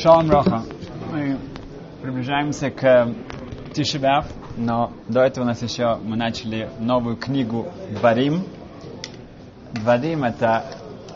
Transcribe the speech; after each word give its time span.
Шалом 0.00 0.30
Роха. 0.30 0.62
Мы 1.10 1.38
приближаемся 2.00 2.70
к 2.70 3.12
Тишебяв, 3.74 4.26
но 4.56 4.92
до 5.08 5.22
этого 5.22 5.42
у 5.42 5.48
нас 5.48 5.60
еще 5.60 5.96
мы 5.96 6.16
начали 6.16 6.70
новую 6.78 7.16
книгу 7.16 7.66
Дворим. 7.98 8.44
Дворим 9.72 10.22
это, 10.22 10.64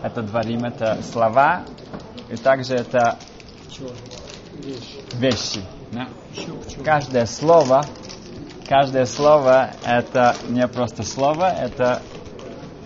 это 0.02 0.22
Дворим, 0.22 0.64
это 0.64 0.98
слова, 1.00 1.62
и 2.28 2.34
также 2.34 2.74
это 2.74 3.18
вещи. 5.14 5.60
Да? 5.92 6.08
Каждое 6.84 7.26
слово, 7.26 7.84
каждое 8.68 9.06
слово 9.06 9.70
это 9.86 10.34
не 10.48 10.66
просто 10.66 11.04
слово, 11.04 11.52
это 11.52 12.02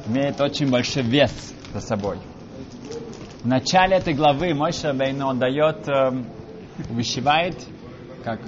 имеет 0.07 0.43
очень 0.43 0.71
большой 0.71 1.05
вес 1.05 1.55
за 1.73 1.81
собой. 1.81 2.19
В 3.47 3.49
начале 3.49 3.99
этой 3.99 4.13
главы 4.13 4.55
Мойша 4.55 4.93
Бейну 4.93 5.29
он 5.29 5.39
дает, 5.39 5.89
э, 5.89 6.11
вышивает, 6.91 7.55
как 8.25 8.41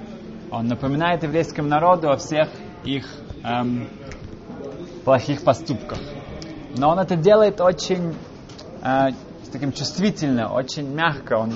он 0.51 0.67
напоминает 0.67 1.23
еврейскому 1.23 1.69
народу 1.69 2.09
о 2.09 2.17
всех 2.17 2.49
их 2.83 3.05
эм, 3.45 3.87
плохих 5.05 5.45
поступках. 5.45 5.99
Но 6.77 6.89
он 6.89 6.99
это 6.99 7.15
делает 7.15 7.61
очень 7.61 8.13
э, 8.83 9.11
таким 9.53 9.71
чувствительно, 9.71 10.51
очень 10.51 10.93
мягко. 10.93 11.35
Он, 11.37 11.53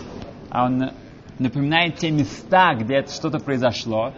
он 0.50 0.92
напоминает 1.38 1.98
те 1.98 2.12
места, 2.12 2.76
где 2.76 3.00
это 3.00 3.12
что-то 3.12 3.40
произошло. 3.40 4.14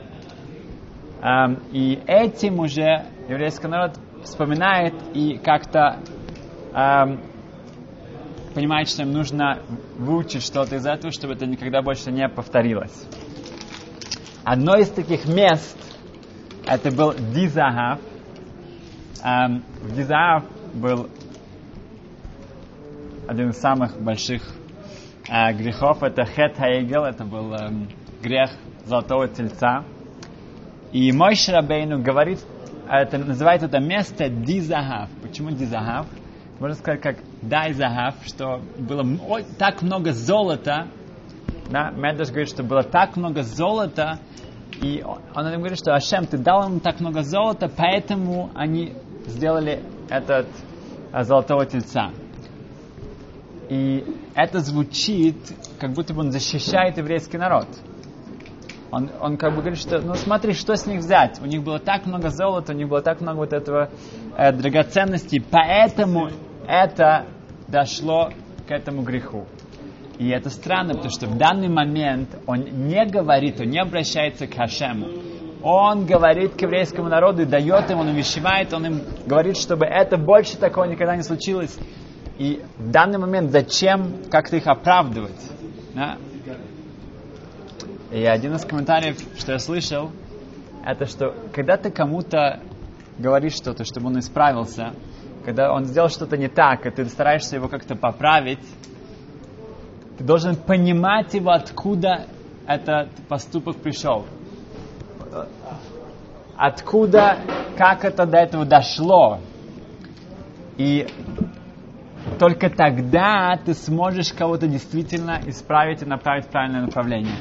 Эм, 1.24 1.64
и 1.72 2.00
этим 2.06 2.60
уже 2.60 3.08
еврейский 3.28 3.70
народ 3.70 3.98
вспоминает 4.24 4.94
и 5.16 5.40
как-то 5.40 5.98
эм, 6.76 7.22
понимает, 8.56 8.88
что 8.88 9.04
им 9.04 9.12
нужно 9.12 9.62
выучить 9.98 10.42
что-то 10.42 10.78
из 10.78 10.86
этого, 10.86 11.12
чтобы 11.12 11.34
это 11.34 11.46
никогда 11.46 11.82
больше 11.82 12.10
не 12.10 12.28
повторилось. 12.30 13.06
Одно 14.46 14.78
из 14.78 14.90
таких 14.90 15.28
мест, 15.28 15.78
это 16.66 16.90
был 16.90 17.14
Дизахав. 17.14 18.00
Эм, 19.24 19.64
в 19.82 19.94
Дизахав 19.94 20.46
был 20.74 21.10
один 23.28 23.50
из 23.50 23.58
самых 23.58 24.02
больших 24.02 24.42
э, 25.30 25.52
грехов, 25.54 26.02
это 26.02 26.24
Хет 26.24 26.56
Хаегел, 26.58 27.04
это 27.04 27.26
был 27.26 27.54
эм, 27.54 27.90
грех 28.24 28.52
золотого 28.86 29.28
тельца. 29.28 29.84
И 30.94 31.12
мой 31.12 31.36
Шрабейну 31.36 32.02
говорит, 32.02 32.40
это, 32.90 33.18
называет 33.18 33.64
это 33.64 33.80
место 33.80 34.30
Дизахав. 34.30 35.10
Почему 35.22 35.52
Дизахав? 35.52 36.08
Можно 36.60 36.76
сказать, 36.76 37.02
как 37.02 37.18
Дай 37.42 37.74
Захав, 37.74 38.16
что 38.26 38.62
было 38.78 39.04
так 39.58 39.82
много 39.82 40.14
золота. 40.14 40.88
Да? 41.70 41.92
Медаш 41.92 42.30
говорит, 42.30 42.50
что 42.50 42.64
было 42.64 42.84
так 42.84 43.18
много 43.18 43.44
золота, 43.44 44.20
и 44.82 45.04
он 45.04 45.48
им 45.48 45.60
говорит, 45.60 45.78
что 45.78 45.94
Ашем, 45.94 46.26
ты 46.26 46.38
дал 46.38 46.70
им 46.70 46.80
так 46.80 47.00
много 47.00 47.24
золота, 47.24 47.70
поэтому 47.76 48.52
они 48.56 48.94
сделали 49.26 49.84
этот 50.10 50.48
а, 51.12 51.24
золотого 51.24 51.66
тельца. 51.66 52.12
И 53.70 54.06
это 54.36 54.60
звучит, 54.60 55.38
как 55.80 55.92
будто 55.94 56.14
бы 56.14 56.22
он 56.22 56.32
защищает 56.32 56.98
еврейский 56.98 57.38
народ. 57.38 57.68
Он, 58.92 59.10
он 59.20 59.38
как 59.38 59.52
бы 59.52 59.62
говорит, 59.62 59.80
что, 59.80 60.00
ну 60.00 60.14
смотри, 60.14 60.54
что 60.54 60.76
с 60.76 60.86
них 60.86 61.00
взять? 61.00 61.42
У 61.42 61.46
них 61.46 61.64
было 61.64 61.80
так 61.80 62.06
много 62.06 62.30
золота, 62.30 62.74
у 62.74 62.76
них 62.76 62.88
было 62.88 63.02
так 63.02 63.20
много 63.20 63.38
вот 63.38 63.54
этого 63.54 63.90
э, 64.38 64.52
драгоценностей, 64.54 65.42
поэтому 65.42 66.30
это 66.68 67.26
дошло 67.68 68.30
к 68.68 68.72
этому 68.72 69.02
греху. 69.04 69.46
И 70.18 70.30
это 70.30 70.50
странно, 70.50 70.94
потому 70.94 71.12
что 71.12 71.28
в 71.28 71.38
данный 71.38 71.68
момент 71.68 72.30
он 72.48 72.62
не 72.88 73.06
говорит, 73.06 73.60
он 73.60 73.68
не 73.68 73.80
обращается 73.80 74.48
к 74.48 74.54
Хашему. 74.54 75.08
Он 75.62 76.06
говорит 76.06 76.54
к 76.54 76.62
еврейскому 76.62 77.10
народу 77.10 77.42
и 77.42 77.46
дает 77.46 77.90
им, 77.90 78.00
он 78.00 78.10
увещевает, 78.10 78.72
он 78.74 78.86
им 78.86 79.02
говорит, 79.26 79.58
чтобы 79.58 79.86
это 79.86 80.18
больше 80.18 80.58
такого 80.58 80.86
никогда 80.86 81.16
не 81.16 81.24
случилось. 81.24 81.76
И 82.38 82.62
в 82.78 82.92
данный 82.92 83.18
момент 83.18 83.52
зачем 83.52 84.30
как-то 84.30 84.58
их 84.58 84.68
оправдывать? 84.68 85.40
Да? 85.96 86.18
И 88.12 88.24
один 88.24 88.54
из 88.56 88.64
комментариев, 88.64 89.18
что 89.38 89.54
я 89.54 89.60
слышал, 89.60 90.12
это 90.86 91.06
что 91.06 91.34
когда 91.52 91.78
ты 91.78 91.90
кому-то 91.90 92.60
говоришь 93.18 93.54
что-то, 93.54 93.86
чтобы 93.86 94.08
он 94.08 94.20
исправился, 94.20 94.94
когда 95.46 95.72
он 95.72 95.86
сделал 95.86 96.10
что-то 96.10 96.38
не 96.38 96.48
так, 96.48 96.86
и 96.86 96.90
ты 96.90 97.06
стараешься 97.06 97.56
его 97.56 97.68
как-то 97.68 97.96
поправить, 97.96 98.66
ты 100.18 100.24
должен 100.24 100.56
понимать 100.56 101.34
его, 101.36 101.52
откуда 101.52 102.26
этот 102.68 103.10
поступок 103.30 103.78
пришел. 103.78 104.26
Откуда, 106.58 107.38
как 107.78 108.06
это 108.06 108.26
до 108.26 108.38
этого 108.38 108.66
дошло. 108.66 109.40
И 110.78 111.08
только 112.40 112.70
тогда 112.70 113.60
ты 113.64 113.74
сможешь 113.74 114.34
кого-то 114.34 114.68
действительно 114.68 115.40
исправить 115.46 116.02
и 116.02 116.06
направить 116.06 116.46
в 116.46 116.50
правильное 116.50 116.82
направление. 116.82 117.36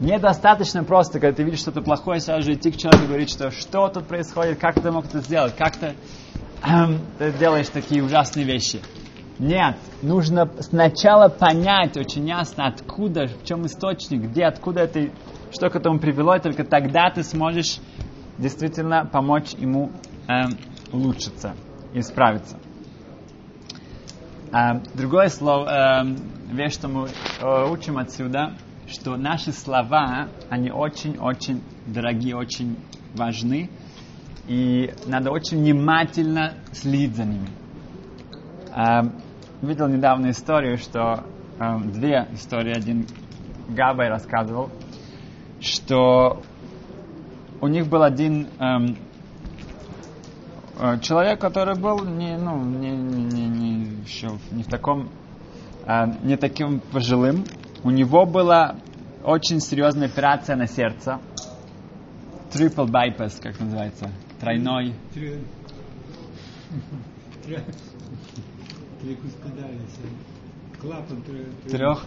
Недостаточно 0.00 0.84
просто, 0.84 1.20
когда 1.20 1.36
ты 1.36 1.42
видишь 1.42 1.60
что-то 1.60 1.82
плохое, 1.82 2.20
сразу 2.20 2.42
же 2.42 2.54
идти 2.54 2.70
к 2.70 2.76
человеку 2.76 3.04
и 3.04 3.08
говорить, 3.08 3.30
что 3.30 3.50
что 3.50 3.88
тут 3.88 4.06
происходит, 4.06 4.58
как 4.58 4.80
ты 4.80 4.90
мог 4.90 5.06
это 5.06 5.20
сделать, 5.20 5.56
как 5.56 5.76
ты, 5.76 5.94
ты 7.18 7.32
делаешь 7.32 7.68
такие 7.68 8.02
ужасные 8.02 8.46
вещи. 8.46 8.80
Нет, 9.38 9.76
нужно 10.00 10.50
сначала 10.60 11.28
понять 11.28 11.96
очень 11.96 12.26
ясно, 12.26 12.66
откуда, 12.66 13.26
в 13.26 13.44
чем 13.44 13.66
источник, 13.66 14.22
где, 14.22 14.44
откуда 14.44 14.82
это, 14.82 15.10
что 15.50 15.68
к 15.68 15.76
этому 15.76 15.98
привело, 15.98 16.36
и 16.36 16.40
только 16.40 16.64
тогда 16.64 17.10
ты 17.10 17.22
сможешь 17.22 17.80
действительно 18.38 19.04
помочь 19.04 19.52
ему 19.52 19.92
эм, 20.26 20.56
улучшиться, 20.90 21.54
исправиться. 21.92 22.58
Эм, 24.52 24.82
другое 24.94 25.28
слово, 25.28 26.00
эм, 26.00 26.16
вещь, 26.50 26.72
что 26.72 26.88
мы 26.88 27.08
э, 27.08 27.70
учим 27.70 27.98
отсюда, 27.98 28.56
что 28.86 29.16
наши 29.16 29.52
слова, 29.52 30.28
они 30.48 30.70
очень-очень 30.70 31.62
дорогие, 31.84 32.36
очень 32.36 32.78
важны, 33.12 33.70
и 34.46 34.92
надо 35.06 35.30
очень 35.30 35.58
внимательно 35.58 36.54
следить 36.72 37.16
за 37.16 37.24
ними. 37.24 37.48
Эм, 38.74 39.12
видел 39.62 39.88
недавно 39.88 40.30
историю, 40.30 40.78
что 40.78 41.24
эм, 41.58 41.90
две 41.90 42.28
истории, 42.32 42.76
один 42.76 43.06
Габай 43.68 44.08
рассказывал, 44.08 44.70
что 45.60 46.42
у 47.60 47.66
них 47.66 47.88
был 47.88 48.02
один 48.02 48.46
эм, 48.60 48.96
э, 50.78 51.00
человек, 51.00 51.40
который 51.40 51.74
был 51.74 52.04
не, 52.04 52.36
ну, 52.36 52.62
не, 52.62 52.90
не, 52.90 53.48
не, 53.48 53.84
еще 54.02 54.28
не 54.52 54.62
в 54.62 54.68
таком, 54.68 55.08
э, 55.86 56.04
не 56.22 56.36
таким 56.36 56.80
пожилым, 56.80 57.44
у 57.82 57.90
него 57.90 58.26
была 58.26 58.76
очень 59.24 59.60
серьезная 59.60 60.06
операция 60.06 60.54
на 60.54 60.68
сердце. 60.68 61.18
Triple 62.52 62.86
bypass, 62.86 63.40
как 63.42 63.58
называется? 63.58 64.10
Тройной. 64.40 64.94
Клапан 70.80 71.22
Трех, 71.68 72.04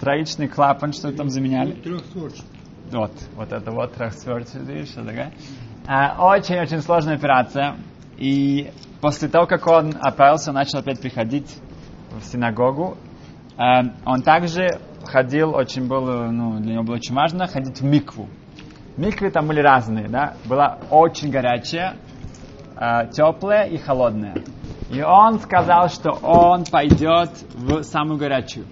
троичный 0.00 0.48
клапан, 0.48 0.92
что 0.92 1.12
там 1.12 1.28
заменяли? 1.28 1.72
Трехсворчатый. 1.72 2.46
Вот, 2.92 3.12
вот 3.34 3.52
это 3.52 3.70
вот 3.72 3.94
трехсворчатый, 3.94 4.84
что 4.84 5.04
такое. 5.04 5.32
Очень-очень 5.86 6.80
сложная 6.80 7.16
операция. 7.16 7.76
И 8.18 8.70
после 9.00 9.28
того, 9.28 9.46
как 9.46 9.66
он 9.66 9.94
отправился, 10.00 10.50
он 10.50 10.54
начал 10.54 10.78
опять 10.78 11.00
приходить 11.00 11.58
в 12.12 12.22
синагогу. 12.24 12.96
А, 13.56 13.82
он 14.04 14.22
также 14.22 14.68
ходил, 15.04 15.54
очень 15.54 15.88
было, 15.88 16.30
ну, 16.30 16.60
для 16.60 16.74
него 16.74 16.84
было 16.84 16.94
очень 16.96 17.14
важно 17.14 17.46
ходить 17.46 17.80
в 17.80 17.84
микву. 17.84 18.28
Миквы 18.96 19.30
там 19.30 19.46
были 19.46 19.60
разные, 19.60 20.08
да. 20.08 20.34
Была 20.44 20.78
очень 20.90 21.30
горячая, 21.30 21.96
э, 22.76 23.10
теплая 23.10 23.64
и 23.64 23.78
холодная. 23.78 24.34
И 24.90 25.00
он 25.00 25.40
сказал, 25.40 25.88
что 25.88 26.10
он 26.10 26.64
пойдет 26.64 27.30
в 27.54 27.82
самую 27.82 28.18
горячую. 28.18 28.66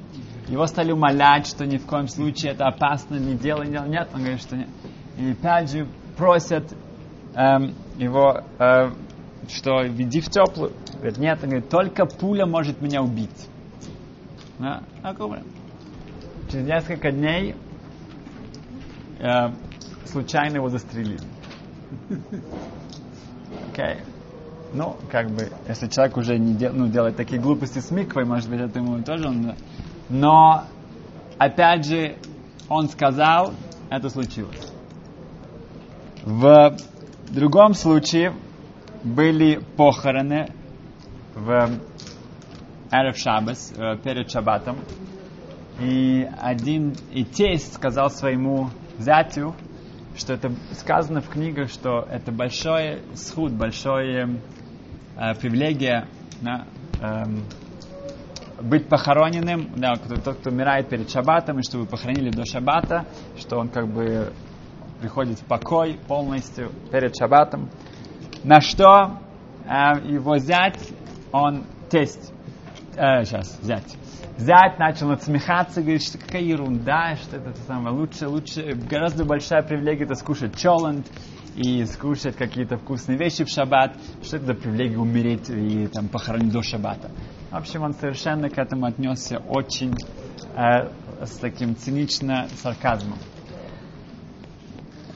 Его 0.49 0.67
стали 0.67 0.93
умолять, 0.93 1.46
что 1.46 1.64
ни 1.64 1.78
в 1.78 1.87
коем 1.87 2.08
случае 2.08 2.52
это 2.52 2.67
опасно, 2.67 3.14
не 3.17 3.34
делай, 3.34 3.67
не 3.67 3.72
делай. 3.72 3.88
Нет, 3.88 4.08
он 4.12 4.20
говорит, 4.20 4.43
что 4.43 4.56
нет. 4.56 4.69
И 5.17 5.31
опять 5.31 5.70
же 5.70 5.87
просят 6.19 6.64
эм, 7.34 7.75
его, 7.96 8.43
э, 8.58 8.90
что 9.49 9.82
веди 9.82 10.20
в 10.20 10.28
теплую. 10.28 10.73
Говорит, 10.96 11.19
нет, 11.19 11.38
он 11.43 11.49
говорит, 11.49 11.70
только 11.70 12.05
пуля 12.05 12.44
может 12.44 12.82
меня 12.82 13.02
убить. 13.02 13.49
Да? 14.58 14.82
Через 16.50 16.66
несколько 16.66 17.12
дней 17.12 17.55
э, 19.20 19.50
случайно 20.06 20.56
его 20.56 20.69
застрелили. 20.69 21.20
Окей. 23.73 23.85
Okay. 23.85 23.99
Ну, 24.73 24.97
как 25.11 25.31
бы, 25.31 25.50
если 25.67 25.88
человек 25.88 26.17
уже 26.17 26.38
не 26.38 26.55
дел, 26.55 26.73
ну, 26.73 26.87
делает 26.87 27.17
такие 27.17 27.41
глупости 27.41 27.81
с 27.81 27.91
миквой, 27.91 28.25
может 28.25 28.49
быть, 28.49 28.61
это 28.61 28.79
ему 28.79 29.02
тоже 29.02 29.29
он... 29.29 29.55
Но, 30.08 30.64
опять 31.38 31.87
же, 31.87 32.17
он 32.69 32.88
сказал, 32.88 33.52
это 33.91 34.08
случилось. 34.11 34.73
В 36.25 36.76
другом 37.31 37.75
случае 37.75 38.32
были 39.02 39.61
похороны 39.76 40.52
в 41.35 41.70
Эрев 42.93 43.17
Шабас, 43.17 43.73
э, 43.76 43.97
перед 44.02 44.31
Шаббатом, 44.31 44.79
и 45.81 46.29
один 46.41 46.94
и 47.12 47.25
тесть 47.25 47.75
сказал 47.75 48.11
своему 48.11 48.70
зятю, 48.99 49.55
что 50.17 50.35
это 50.35 50.53
сказано 50.73 51.21
в 51.21 51.29
книгах, 51.29 51.71
что 51.71 52.07
это 52.11 52.33
большой 52.33 53.03
схуд, 53.15 53.53
большое 53.53 54.41
э, 55.17 55.35
привилегия 55.35 56.07
да, 56.41 56.67
эм, 57.01 57.45
быть 58.61 58.89
похороненным, 58.89 59.71
да, 59.77 59.95
тот, 59.97 60.37
кто 60.37 60.51
умирает 60.51 60.89
перед 60.89 61.11
шаббатом, 61.11 61.59
и 61.59 61.62
чтобы 61.62 61.87
похоронили 61.87 62.31
до 62.31 62.45
шаббата, 62.45 63.07
что 63.39 63.59
он 63.59 63.69
как 63.69 63.89
бы 63.89 64.33
приходит 65.01 65.39
в 65.39 65.45
покой 65.45 65.99
полностью 66.07 66.71
перед 66.93 67.17
шаббатом. 67.17 67.71
На 68.45 68.61
что 68.61 69.19
э, 69.65 70.09
его 70.09 70.39
зять, 70.39 70.79
он 71.33 71.65
тесть, 71.91 72.33
э, 72.97 73.25
сейчас, 73.25 73.59
зять, 73.62 73.97
зять 74.40 74.78
начал 74.78 75.08
надсмехаться, 75.08 75.82
говорит, 75.82 76.02
что 76.02 76.19
какая 76.19 76.42
ерунда, 76.42 77.16
что 77.16 77.37
это 77.37 77.54
самое 77.66 77.94
лучше, 77.94 78.28
лучше, 78.28 78.72
гораздо 78.88 79.25
большая 79.25 79.62
привилегия 79.62 80.04
это 80.04 80.14
скушать 80.14 80.56
чоланд 80.56 81.06
и 81.56 81.84
скушать 81.84 82.37
какие-то 82.37 82.78
вкусные 82.78 83.19
вещи 83.19 83.44
в 83.44 83.48
шаббат, 83.48 83.96
что 84.22 84.37
это 84.37 84.46
за 84.46 84.54
привилегия 84.54 84.98
умереть 84.98 85.50
и 85.50 85.87
там 85.88 86.08
похоронить 86.08 86.52
до 86.52 86.62
шаббата. 86.62 87.10
В 87.50 87.56
общем, 87.56 87.82
он 87.82 87.92
совершенно 87.92 88.48
к 88.48 88.58
этому 88.58 88.87
отнесся 88.87 89.38
очень 89.38 89.94
э, 90.56 90.88
с 91.25 91.37
таким 91.38 91.76
цинично 91.76 92.48
сарказмом. 92.56 93.19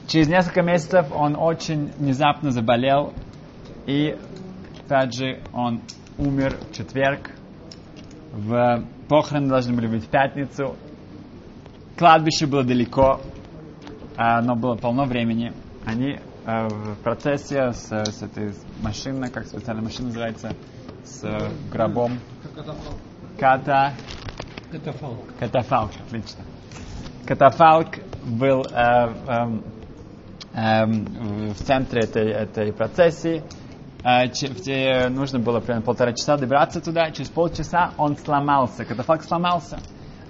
Через 0.07 0.27
несколько 0.27 0.61
месяцев 0.61 1.07
он 1.11 1.35
очень 1.35 1.91
внезапно 1.97 2.51
заболел, 2.51 3.13
и 3.87 4.15
опять 4.85 5.15
же 5.15 5.41
он 5.51 5.81
умер 6.17 6.57
в 6.69 6.75
четверг. 6.75 7.31
В 8.31 8.83
похороны 9.07 9.47
должны 9.47 9.75
были 9.75 9.87
быть 9.87 10.05
в 10.05 10.09
пятницу. 10.09 10.75
Кладбище 11.97 12.45
было 12.45 12.63
далеко, 12.63 13.21
но 14.17 14.55
было 14.55 14.75
полно 14.75 15.05
времени. 15.05 15.53
Они 15.85 16.19
в 16.45 16.95
процессе 17.03 17.71
с, 17.71 17.87
с 17.89 18.21
этой 18.21 18.53
машиной, 18.81 19.31
как 19.31 19.45
специальная 19.47 19.83
машина 19.83 20.07
называется, 20.07 20.51
с 21.03 21.23
гробом. 21.71 22.19
Ката... 23.39 23.93
Катафалк. 24.71 25.37
Катафалк, 25.39 25.91
отлично. 26.07 26.43
Катафалк 27.25 27.97
был 28.23 28.61
э, 28.61 29.13
э, 29.27 29.59
э, 30.53 30.85
в 30.85 31.55
центре 31.55 32.01
этой, 32.01 32.31
этой 32.31 32.73
процессии. 32.73 33.43
Э, 34.05 34.29
че, 34.29 35.09
нужно 35.09 35.39
было 35.39 35.59
примерно 35.59 35.81
полтора 35.81 36.13
часа 36.13 36.37
добраться 36.37 36.79
туда. 36.79 37.09
Через 37.09 37.29
полчаса 37.29 37.91
он 37.97 38.15
сломался. 38.15 38.85
Катафалк 38.85 39.23
сломался. 39.23 39.79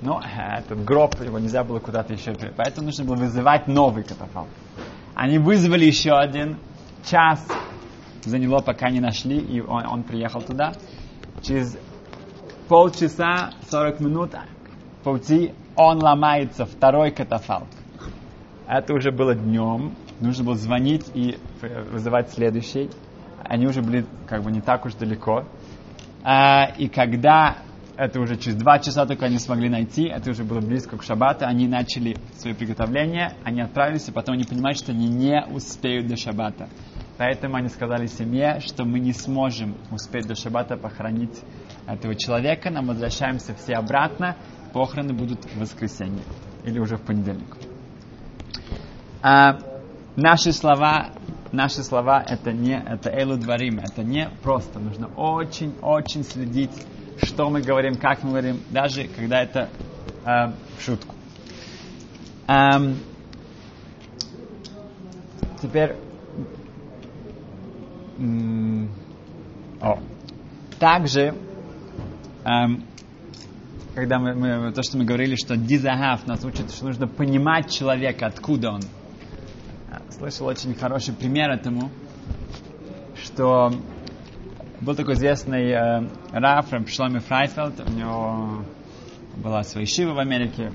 Но 0.01 0.21
этот 0.21 0.85
гроб, 0.85 1.19
его 1.21 1.39
нельзя 1.39 1.63
было 1.65 1.79
куда-то 1.79 2.13
еще... 2.13 2.33
Поэтому 2.55 2.85
нужно 2.87 3.03
было 3.03 3.15
вызывать 3.15 3.67
новый 3.67 4.03
катафалк. 4.03 4.47
Они 5.13 5.39
вызвали 5.39 5.83
еще 5.83 6.11
один 6.13 6.57
час 7.03 7.45
заняло, 8.23 8.59
пока 8.59 8.89
не 8.89 9.01
нашли, 9.01 9.37
и 9.37 9.59
он, 9.59 9.85
он 9.87 10.03
приехал 10.03 10.41
туда. 10.41 10.71
Через 11.41 11.77
полчаса, 12.69 13.51
40 13.69 13.99
минут 13.99 14.31
пути 15.03 15.53
он 15.75 16.01
ломается, 16.01 16.65
второй 16.65 17.11
катафалк. 17.11 17.67
Это 18.67 18.93
уже 18.93 19.11
было 19.11 19.35
днем, 19.35 19.95
нужно 20.21 20.45
было 20.45 20.55
звонить 20.55 21.05
и 21.13 21.37
вызывать 21.91 22.31
следующий. 22.31 22.89
Они 23.47 23.67
уже 23.67 23.81
были 23.81 24.05
как 24.27 24.43
бы 24.43 24.51
не 24.51 24.61
так 24.61 24.85
уж 24.85 24.93
далеко. 24.95 25.45
А, 26.23 26.65
и 26.77 26.87
когда 26.87 27.57
это 27.97 28.19
уже 28.19 28.35
через 28.37 28.57
два 28.57 28.79
часа 28.79 29.05
только 29.05 29.25
они 29.25 29.39
смогли 29.39 29.69
найти, 29.69 30.05
это 30.07 30.31
уже 30.31 30.43
было 30.43 30.59
близко 30.59 30.97
к 30.97 31.03
шаббату, 31.03 31.45
они 31.45 31.67
начали 31.67 32.17
свои 32.35 32.53
приготовления, 32.53 33.33
они 33.43 33.61
отправились, 33.61 34.07
и 34.09 34.11
потом 34.11 34.35
они 34.35 34.43
понимают, 34.43 34.77
что 34.77 34.91
они 34.91 35.07
не 35.07 35.45
успеют 35.51 36.07
до 36.07 36.17
шаббата. 36.17 36.67
Поэтому 37.17 37.55
они 37.55 37.69
сказали 37.69 38.07
семье, 38.07 38.59
что 38.59 38.83
мы 38.83 38.99
не 38.99 39.13
сможем 39.13 39.77
успеть 39.91 40.27
до 40.27 40.35
шаббата 40.35 40.75
похоронить 40.75 41.39
этого 41.87 42.15
человека, 42.15 42.69
нам 42.69 42.87
возвращаемся 42.87 43.55
все 43.55 43.75
обратно, 43.75 44.35
похороны 44.73 45.13
будут 45.13 45.45
в 45.45 45.59
воскресенье 45.59 46.23
или 46.65 46.79
уже 46.79 46.97
в 46.97 47.01
понедельник. 47.01 47.55
А, 49.21 49.57
наши 50.15 50.51
слова, 50.51 51.11
наши 51.51 51.83
слова 51.83 52.23
это 52.27 52.51
не, 52.51 52.77
это 52.77 53.09
элу 53.09 53.37
дворим, 53.37 53.79
это 53.79 54.03
не 54.03 54.29
просто, 54.43 54.79
нужно 54.79 55.07
очень-очень 55.15 56.23
следить, 56.23 56.71
что 57.23 57.49
мы 57.49 57.61
говорим, 57.61 57.95
как 57.95 58.23
мы 58.23 58.31
говорим, 58.31 58.61
даже 58.69 59.07
когда 59.07 59.41
это 59.41 59.69
в 60.23 60.53
шутку. 60.81 61.15
А, 62.47 62.81
теперь 65.61 65.95
о. 69.81 69.99
Также, 70.79 71.35
эм, 72.43 72.83
когда 73.93 74.19
мы, 74.19 74.33
мы, 74.33 74.71
то, 74.71 74.81
что 74.83 74.97
мы 74.97 75.05
говорили, 75.05 75.35
что 75.35 75.57
дизагав 75.57 76.25
нас 76.27 76.43
учит, 76.43 76.71
что 76.71 76.85
нужно 76.85 77.07
понимать 77.07 77.71
человека, 77.71 78.27
откуда 78.27 78.71
он. 78.71 78.81
Слышал 80.17 80.47
очень 80.47 80.73
хороший 80.75 81.13
пример 81.13 81.49
этому, 81.49 81.89
что 83.21 83.69
был 84.79 84.95
такой 84.95 85.15
известный 85.15 85.71
э, 85.71 86.07
Раф, 86.31 86.67
Шломи 86.87 87.19
Фрайфелд, 87.19 87.81
у 87.85 87.91
него 87.91 88.63
была 89.35 89.63
своя 89.63 89.85
шива 89.85 90.13
в 90.13 90.19
Америке. 90.19 90.71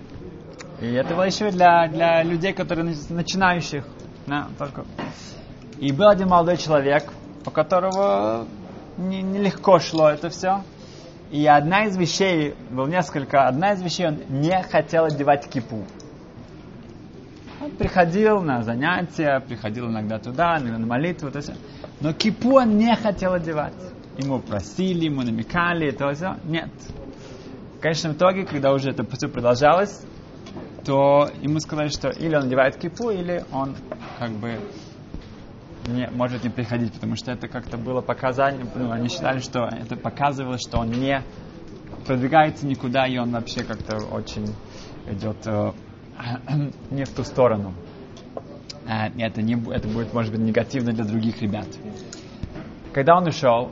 И 0.82 0.92
это 0.92 1.14
была 1.14 1.30
шива 1.30 1.50
для, 1.50 1.88
для 1.88 2.22
людей, 2.22 2.52
которые 2.52 2.94
начинающих. 3.08 3.86
Да, 4.26 4.48
только. 4.58 4.84
И 5.78 5.90
был 5.90 6.10
один 6.10 6.28
молодой 6.28 6.58
человек, 6.58 7.10
у 7.46 7.50
которого 7.50 8.46
нелегко 8.98 9.78
не 9.78 9.80
шло 9.80 10.10
это 10.10 10.28
все. 10.28 10.62
И 11.30 11.46
одна 11.46 11.86
из 11.86 11.96
вещей, 11.96 12.54
был 12.68 12.86
несколько, 12.88 13.46
одна 13.46 13.72
из 13.72 13.80
вещей, 13.80 14.08
он 14.08 14.18
не 14.28 14.62
хотел 14.64 15.06
одевать 15.06 15.48
кипу. 15.48 15.86
Он 17.60 17.70
приходил 17.72 18.40
на 18.40 18.62
занятия, 18.62 19.40
приходил 19.40 19.88
иногда 19.88 20.18
туда, 20.18 20.58
иногда 20.58 20.78
на 20.78 20.86
молитву, 20.86 21.30
то 21.30 21.40
все. 21.40 21.54
но 22.00 22.14
кипу 22.14 22.56
он 22.56 22.78
не 22.78 22.96
хотел 22.96 23.34
одевать. 23.34 23.74
Ему 24.16 24.40
просили, 24.40 25.04
ему 25.04 25.22
намекали, 25.22 25.90
то 25.90 26.12
все. 26.14 26.36
Нет. 26.44 26.70
В 27.76 27.80
конечном 27.80 28.12
итоге, 28.12 28.46
когда 28.46 28.72
уже 28.72 28.90
это 28.90 29.04
все 29.16 29.28
продолжалось, 29.28 30.02
то 30.84 31.28
ему 31.42 31.60
сказали, 31.60 31.88
что 31.88 32.08
или 32.08 32.34
он 32.34 32.44
одевает 32.44 32.76
кипу, 32.76 33.10
или 33.10 33.44
он 33.52 33.76
как 34.18 34.30
бы 34.32 34.58
не, 35.86 36.08
может 36.10 36.44
не 36.44 36.50
приходить, 36.50 36.94
потому 36.94 37.16
что 37.16 37.32
это 37.32 37.46
как-то 37.48 37.76
было 37.76 38.00
показание, 38.00 38.66
ну, 38.74 38.90
они 38.90 39.08
считали, 39.08 39.38
что 39.40 39.64
это 39.64 39.96
показывало, 39.96 40.56
что 40.58 40.78
он 40.78 40.90
не 40.90 41.22
продвигается 42.06 42.66
никуда, 42.66 43.06
и 43.06 43.18
он 43.18 43.32
вообще 43.32 43.64
как-то 43.64 43.98
очень 44.06 44.46
идет 45.08 45.46
э, 45.46 45.72
не 46.90 47.04
в 47.04 47.10
ту 47.10 47.24
сторону. 47.24 47.74
Э, 48.86 49.08
это, 49.18 49.42
не, 49.42 49.54
это 49.72 49.88
будет, 49.88 50.12
может 50.12 50.32
быть, 50.32 50.40
негативно 50.40 50.92
для 50.92 51.04
других 51.04 51.40
ребят. 51.42 51.66
Когда 52.92 53.16
он 53.16 53.26
ушел, 53.26 53.70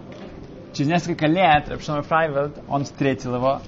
через 0.72 0.90
несколько 0.90 1.26
лет 1.26 1.68
рав 1.68 1.79
Шломо 1.79 2.02
Фрайфельд, 2.02 2.58
он 2.68 2.84
встретил 2.84 3.34
его, 3.34 3.60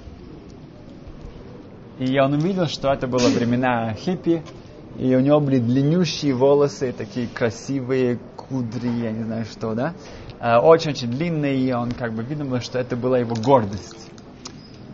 и 1.99 2.17
он 2.19 2.33
увидел, 2.33 2.67
что 2.67 2.91
это 2.91 3.07
было 3.07 3.27
времена 3.27 3.93
хиппи, 3.93 4.43
и 4.97 5.15
у 5.15 5.19
него 5.19 5.39
были 5.39 5.59
длиннющие 5.59 6.33
волосы, 6.33 6.93
такие 6.93 7.27
красивые, 7.27 8.19
кудри, 8.35 8.89
я 9.03 9.11
не 9.11 9.23
знаю 9.23 9.45
что, 9.45 9.73
да, 9.73 9.93
э, 10.39 10.57
очень-очень 10.57 11.11
длинные, 11.11 11.57
и 11.57 11.71
он 11.73 11.91
как 11.91 12.13
бы 12.13 12.23
было, 12.23 12.61
что 12.61 12.79
это 12.79 12.95
была 12.95 13.19
его 13.19 13.35
гордость. 13.35 14.09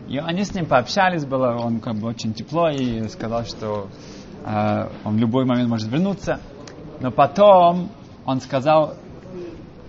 И 0.08 0.18
они 0.18 0.44
с 0.44 0.54
ним 0.54 0.66
пообщались, 0.66 1.24
было, 1.24 1.56
он 1.56 1.80
как 1.80 1.96
бы 1.96 2.08
очень 2.08 2.32
тепло 2.32 2.70
и 2.70 3.06
сказал, 3.08 3.44
что 3.44 3.88
э, 4.44 4.88
он 5.04 5.16
в 5.16 5.18
любой 5.18 5.44
момент 5.44 5.68
может 5.68 5.88
вернуться. 5.90 6.40
Но 7.00 7.10
потом 7.10 7.90
он 8.24 8.40
сказал 8.40 8.94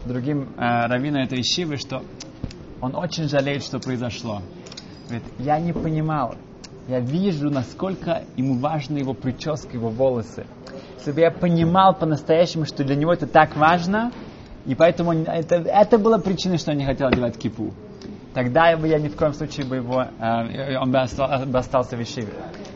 другим 0.05 0.49
э, 0.57 0.87
раввинам 0.87 1.23
этой 1.23 1.41
Ишивы, 1.41 1.77
что 1.77 2.03
он 2.81 2.95
очень 2.95 3.29
жалеет, 3.29 3.63
что 3.63 3.79
произошло. 3.79 4.41
Говорит, 5.07 5.27
я 5.39 5.59
не 5.59 5.73
понимал, 5.73 6.35
я 6.87 6.99
вижу, 6.99 7.49
насколько 7.49 8.23
ему 8.35 8.59
важны 8.59 8.97
его 8.97 9.13
прическа, 9.13 9.73
его 9.73 9.89
волосы 9.89 10.45
если 10.99 11.11
бы 11.13 11.21
я 11.21 11.31
понимал 11.31 11.95
по-настоящему, 11.95 12.65
что 12.65 12.83
для 12.83 12.95
него 12.95 13.13
это 13.13 13.25
так 13.25 13.55
важно, 13.55 14.11
и 14.65 14.75
поэтому 14.75 15.13
это, 15.13 15.55
это 15.55 15.97
была 15.97 16.19
причина, 16.19 16.57
что 16.57 16.71
он 16.71 16.77
не 16.77 16.85
хотел 16.85 17.07
одевать 17.07 17.37
кипу. 17.37 17.73
Тогда 18.33 18.77
бы 18.77 18.87
я 18.87 18.99
ни 18.99 19.07
в 19.07 19.15
коем 19.15 19.33
случае 19.33 19.65
бы 19.65 19.77
его, 19.77 20.03
э, 20.03 20.77
он 20.77 20.91
бы, 20.91 20.99
остался, 20.99 21.45
бы 21.45 21.57
остался 21.57 21.97
в 21.97 22.01
Ишиве. 22.01 22.33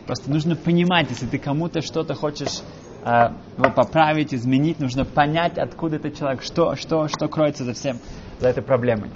Просто 0.07 0.31
нужно 0.31 0.55
понимать, 0.55 1.09
если 1.09 1.27
ты 1.27 1.37
кому-то 1.37 1.81
что-то 1.81 2.15
хочешь 2.15 2.61
э, 3.05 3.29
вот, 3.57 3.75
поправить, 3.75 4.33
изменить, 4.33 4.79
нужно 4.79 5.05
понять, 5.05 5.59
откуда 5.59 5.97
этот 5.97 6.17
человек, 6.17 6.41
что, 6.41 6.75
что, 6.75 7.07
что 7.07 7.27
кроется 7.27 7.65
за 7.65 7.73
всем, 7.73 7.99
за 8.39 8.49
этой 8.49 8.63
проблемой. 8.63 9.11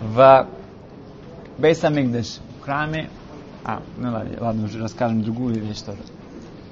В 0.00 0.48
Бейсамигдаш, 1.58 2.38
в 2.60 2.64
храме, 2.64 3.10
а, 3.64 3.80
ну 3.96 4.10
ладно, 4.10 4.36
ладно, 4.40 4.64
уже 4.64 4.80
расскажем 4.80 5.22
другую 5.22 5.54
вещь 5.54 5.82
тоже. 5.82 6.00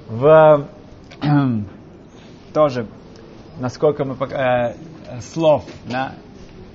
В 0.09 0.67
тоже, 2.53 2.85
насколько 3.59 4.03
мы 4.03 4.15
э, 4.15 4.75
слов, 5.21 5.65
да, 5.89 6.15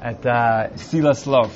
это 0.01 0.73
сила 0.77 1.13
слов. 1.13 1.51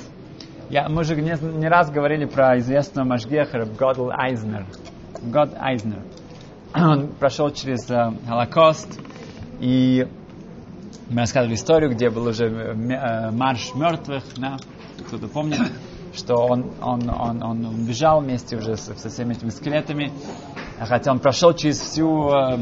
Я, 0.69 0.89
мы 0.89 1.03
же 1.03 1.15
не, 1.15 1.35
не 1.57 1.67
раз 1.67 1.91
говорили 1.91 2.25
про 2.25 2.57
известного 2.57 3.05
Машгехера 3.07 3.65
Годл 3.65 4.09
Айзнер. 4.11 4.65
Год 5.21 5.53
Айзнер. 5.59 6.01
Он 6.73 7.07
прошел 7.07 7.51
через 7.51 7.89
э, 7.89 8.11
Холокост, 8.27 8.99
и 9.59 10.07
мы 11.09 11.21
рассказывали 11.21 11.55
историю, 11.55 11.91
где 11.91 12.09
был 12.09 12.25
уже 12.27 12.45
э, 12.45 13.31
марш 13.31 13.73
мертвых, 13.75 14.23
да, 14.37 14.57
кто-то 15.07 15.27
помнит, 15.27 15.59
что 16.15 16.35
он, 16.35 16.71
он, 16.81 17.09
он, 17.09 17.43
он 17.43 17.85
бежал 17.85 18.21
вместе 18.21 18.57
уже 18.57 18.75
со, 18.75 18.95
со 18.95 19.09
всеми 19.09 19.33
этими 19.33 19.49
скелетами, 19.49 20.11
хотя 20.79 21.11
он 21.11 21.19
прошел 21.19 21.53
через 21.53 21.79
всю, 21.79 22.29
э, 22.29 22.57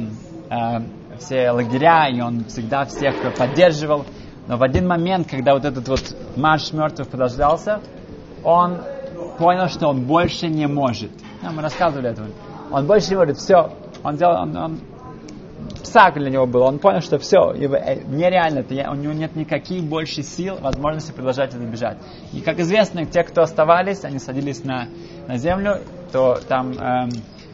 э, 0.50 1.18
все 1.20 1.52
лагеря, 1.52 2.10
и 2.10 2.20
он 2.20 2.46
всегда 2.46 2.86
всех 2.86 3.16
поддерживал, 3.38 4.06
но 4.48 4.58
в 4.58 4.64
один 4.64 4.88
момент, 4.88 5.30
когда 5.30 5.54
вот 5.54 5.66
этот 5.66 5.88
вот 5.88 6.16
марш 6.36 6.74
мертвых 6.74 7.08
продолжался, 7.08 7.80
он 8.44 8.80
понял, 9.38 9.68
что 9.68 9.88
он 9.88 10.02
больше 10.02 10.48
не 10.48 10.68
может. 10.68 11.12
Ну, 11.42 11.52
мы 11.52 11.62
рассказывали 11.62 12.10
это. 12.10 12.26
Он 12.72 12.86
больше 12.86 13.12
не 13.12 13.16
может. 13.18 13.38
Все. 13.38 13.72
Он 14.04 14.18
делал, 14.18 14.42
он, 14.42 14.58
он 14.58 14.80
псак 15.84 16.16
для 16.16 16.30
него 16.30 16.46
был. 16.46 16.62
Он 16.62 16.80
понял, 16.80 17.02
что 17.02 17.18
все, 17.20 17.54
его, 17.54 17.76
э, 17.76 18.02
нереально, 18.08 18.60
это, 18.60 18.90
у 18.92 18.96
него 18.96 19.14
нет 19.14 19.36
никаких 19.36 19.84
больше 19.84 20.24
сил, 20.24 20.58
возможности 20.60 21.12
продолжать 21.12 21.54
это 21.54 21.64
бежать. 21.64 21.98
И 22.34 22.42
как 22.42 22.60
известно, 22.60 23.06
те, 23.06 23.24
кто 23.24 23.42
оставались, 23.42 24.04
они 24.04 24.20
садились 24.20 24.64
на, 24.64 24.88
на 25.28 25.38
землю, 25.38 25.80
то 26.12 26.40
там 26.48 26.72
эм, 26.74 27.10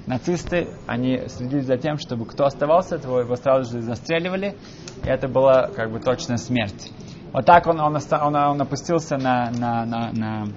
нацисты, 0.08 0.70
они 0.88 1.28
следили 1.28 1.62
за 1.62 1.78
тем, 1.78 1.98
чтобы 2.00 2.26
кто 2.26 2.46
оставался, 2.46 2.98
того 2.98 3.20
его 3.20 3.36
сразу 3.36 3.72
же 3.72 3.82
застреливали, 3.82 4.56
и 5.04 5.08
это 5.08 5.28
была 5.28 5.68
как 5.68 5.92
бы 5.92 6.00
точная 6.00 6.38
смерть. 6.38 6.92
Вот 7.34 7.46
так 7.46 7.68
он, 7.68 7.80
он, 7.80 7.96
он, 7.96 8.36
он 8.36 8.62
опустился 8.62 9.18
на, 9.18 9.52
на, 9.52 9.86
на, 9.86 10.12
на 10.14 10.48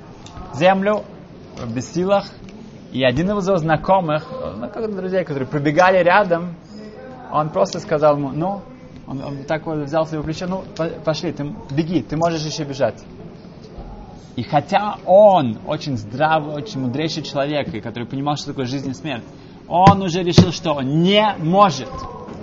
землю 0.54 1.02
без 1.74 1.92
силах, 1.92 2.26
и 2.92 3.04
один 3.04 3.30
из 3.30 3.46
его 3.46 3.56
знакомых, 3.56 4.26
ну, 4.30 4.68
как 4.68 4.94
друзей, 4.94 5.24
которые 5.24 5.48
пробегали 5.48 6.02
рядом, 6.02 6.54
он 7.32 7.50
просто 7.50 7.80
сказал 7.80 8.16
ему, 8.16 8.30
ну, 8.30 8.62
он, 9.06 9.22
он 9.24 9.44
так 9.44 9.66
вот 9.66 9.78
взял 9.80 10.06
свое 10.06 10.22
плечо, 10.22 10.46
ну, 10.46 10.64
пошли, 11.04 11.32
ты 11.32 11.52
беги, 11.70 12.02
ты 12.02 12.16
можешь 12.16 12.42
еще 12.42 12.64
бежать. 12.64 13.02
И 14.36 14.42
хотя 14.42 14.96
он 15.06 15.58
очень 15.66 15.96
здравый, 15.96 16.54
очень 16.54 16.80
мудрейший 16.80 17.22
человек, 17.22 17.74
и 17.74 17.80
который 17.80 18.06
понимал, 18.06 18.36
что 18.36 18.48
такое 18.48 18.66
жизнь 18.66 18.90
и 18.90 18.94
смерть, 18.94 19.24
он 19.68 20.02
уже 20.02 20.22
решил, 20.22 20.52
что 20.52 20.72
он 20.74 21.02
не 21.02 21.34
может. 21.38 21.90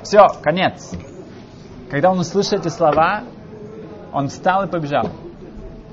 Все, 0.04 0.28
конец. 0.42 0.94
Когда 1.90 2.12
он 2.12 2.20
услышал 2.20 2.60
эти 2.60 2.68
слова, 2.68 3.24
он 4.14 4.28
встал 4.28 4.64
и 4.64 4.68
побежал. 4.68 5.10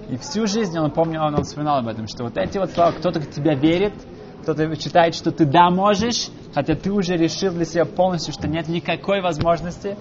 И 0.09 0.17
всю 0.17 0.47
жизнь 0.47 0.79
он 0.79 0.91
помнил, 0.91 1.23
он, 1.23 1.35
он 1.35 1.45
вспоминал 1.45 1.79
об 1.79 1.89
этом, 1.89 2.07
что 2.09 2.25
вот 2.25 2.37
эти 2.37 2.59
вот 2.59 2.71
слова, 2.71 2.93
кто-то 2.93 3.21
в 3.21 3.31
тебя 3.31 3.55
верит, 3.55 3.95
кто-то 4.43 4.75
считает, 4.77 5.15
что 5.15 5.33
ты 5.33 5.47
да 5.47 5.71
можешь, 5.71 6.29
хотя 6.55 6.75
ты 6.75 6.93
уже 6.93 7.17
решил 7.17 7.53
для 7.53 7.65
себя 7.65 7.85
полностью, 7.85 8.35
что 8.35 8.47
нет 8.47 8.69
никакой 8.69 9.23
возможности, 9.23 9.97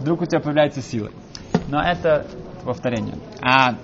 вдруг 0.00 0.22
у 0.22 0.26
тебя 0.26 0.40
появляются 0.40 0.80
силы. 0.80 1.10
Но 1.68 1.82
это 1.82 2.26
повторение. 2.64 3.16
А 3.42 3.74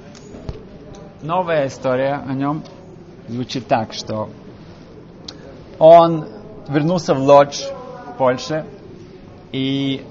новая 1.22 1.66
история 1.66 2.14
о 2.26 2.32
нем 2.32 2.62
звучит 3.28 3.66
так, 3.66 3.92
что 3.92 4.30
он 5.78 6.26
вернулся 6.68 7.14
в 7.14 7.18
Лодж 7.18 7.62
в 8.08 8.16
Польше 8.16 8.64
и 9.52 10.04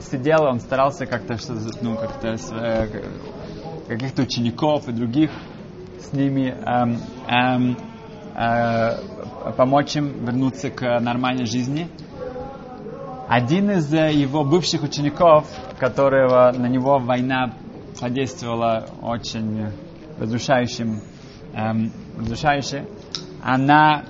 сидел, 0.00 0.44
он 0.44 0.60
старался 0.60 1.06
как-то 1.06 1.36
что-то, 1.36 1.70
ну, 1.82 1.96
как-то 1.96 2.36
э, 2.52 2.88
каких-то 3.88 4.22
учеников 4.22 4.88
и 4.88 4.92
других 4.92 5.30
с 6.00 6.12
ними 6.12 6.54
эм, 6.64 6.98
эм, 7.28 7.76
э, 8.34 9.52
помочь 9.56 9.96
им 9.96 10.24
вернуться 10.24 10.70
к 10.70 11.00
нормальной 11.00 11.46
жизни. 11.46 11.88
Один 13.28 13.70
из 13.70 13.92
э, 13.92 14.12
его 14.12 14.44
бывших 14.44 14.82
учеников, 14.82 15.46
которого 15.78 16.52
на 16.52 16.66
него 16.66 16.98
война 16.98 17.52
подействовала 18.00 18.86
очень 19.02 19.70
разрушающим, 20.20 21.00
эм, 21.54 21.92
разрушающе, 22.18 22.86
она, 23.42 24.04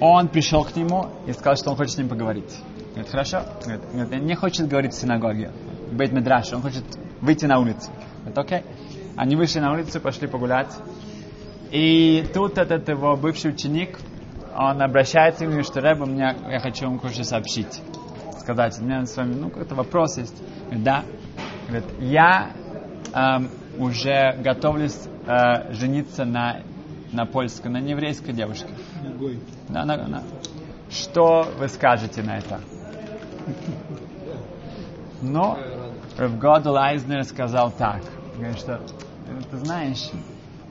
он 0.00 0.28
пришел 0.28 0.64
к 0.64 0.74
нему 0.74 1.08
и 1.26 1.32
сказал, 1.32 1.56
что 1.56 1.70
он 1.70 1.76
хочет 1.76 1.92
с 1.92 1.98
ним 1.98 2.08
поговорить. 2.08 2.52
Говорит, 2.90 3.10
хорошо. 3.10 3.42
Говорит, 3.64 4.12
он 4.12 4.26
не 4.26 4.34
хочет 4.34 4.66
говорить 4.66 4.92
в 4.92 4.96
синагоге, 4.98 5.52
быть 5.92 6.12
медраш, 6.12 6.52
он 6.52 6.62
хочет 6.62 6.84
выйти 7.20 7.46
на 7.46 7.58
улицу. 7.60 7.90
Говорит, 8.24 8.38
окей. 8.38 8.62
Они 9.16 9.36
вышли 9.36 9.60
на 9.60 9.72
улицу, 9.72 10.00
пошли 10.00 10.26
погулять. 10.26 10.74
И 11.70 12.26
тут 12.34 12.58
этот 12.58 12.88
его 12.88 13.16
бывший 13.16 13.52
ученик, 13.52 13.98
он 14.56 14.82
обращается 14.82 15.44
и 15.44 15.46
говорит, 15.46 15.66
что 15.66 15.80
Рэба, 15.80 16.06
мне, 16.06 16.36
я 16.50 16.58
хочу 16.58 16.86
вам 16.86 16.98
кое-что 16.98 17.22
сообщить. 17.22 17.80
Сказать, 18.40 18.76
у 18.80 18.84
меня 18.84 19.04
с 19.06 19.16
вами, 19.16 19.34
ну, 19.34 19.50
какой-то 19.50 19.74
вопрос 19.74 20.18
есть. 20.18 20.36
Говорит, 20.64 20.82
да. 20.82 21.04
Говорит, 21.68 21.86
я 22.00 22.50
эм, 23.14 23.50
уже 23.78 24.36
готовлюсь 24.42 24.98
э, 25.26 25.72
жениться 25.72 26.24
на, 26.24 26.62
на 27.12 27.26
польской, 27.26 27.70
на 27.70 27.80
нееврейской 27.80 28.32
девушке. 28.32 28.68
Да, 29.68 29.84
на, 29.84 29.96
на. 29.96 30.22
Что 30.90 31.46
вы 31.58 31.68
скажете 31.68 32.22
на 32.22 32.38
это? 32.38 32.60
Но 35.22 35.58
Равгодл 36.16 36.76
Айзнер 36.76 37.24
сказал 37.24 37.70
так, 37.70 38.02
что 38.56 38.80
ты 39.50 39.56
знаешь, 39.58 40.10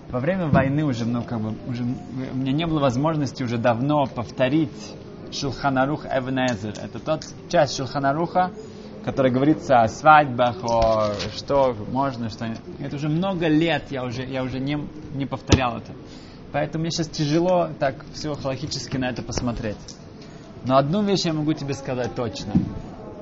во 0.10 0.20
время 0.20 0.48
войны 0.48 0.84
уже, 0.84 1.06
ну, 1.06 1.24
как 1.24 1.40
бы, 1.40 1.56
уже, 1.68 1.84
у 1.84 2.36
меня 2.36 2.52
не 2.52 2.66
было 2.66 2.80
возможности 2.80 3.44
уже 3.44 3.58
давно 3.58 4.06
повторить 4.06 4.96
Шулханарух 5.32 6.06
Эвнезер. 6.06 6.74
Это 6.84 7.00
тот 7.00 7.24
часть 7.48 7.78
Шулханаруха, 7.78 8.52
который 9.04 9.32
говорится 9.32 9.82
о 9.82 9.88
свадьбах, 9.88 10.58
о 10.64 11.14
что 11.36 11.76
можно, 11.92 12.30
что. 12.30 12.54
Это 12.80 12.96
уже 12.96 13.08
много 13.10 13.48
лет 13.48 13.86
я 13.92 14.04
уже, 14.04 14.24
я 14.24 14.44
уже 14.44 14.60
не, 14.60 14.78
не 15.14 15.26
повторял 15.26 15.78
это. 15.78 15.94
Поэтому 16.52 16.84
мне 16.84 16.92
сейчас 16.92 17.08
тяжело 17.08 17.70
так 17.80 18.06
все 18.14 18.34
халахически 18.34 18.98
на 18.98 19.10
это 19.10 19.22
посмотреть. 19.22 19.78
Но 20.66 20.78
одну 20.78 21.04
вещь 21.04 21.26
я 21.26 21.34
могу 21.34 21.54
тебе 21.54 21.74
сказать 21.74 22.16
точно. 22.16 22.54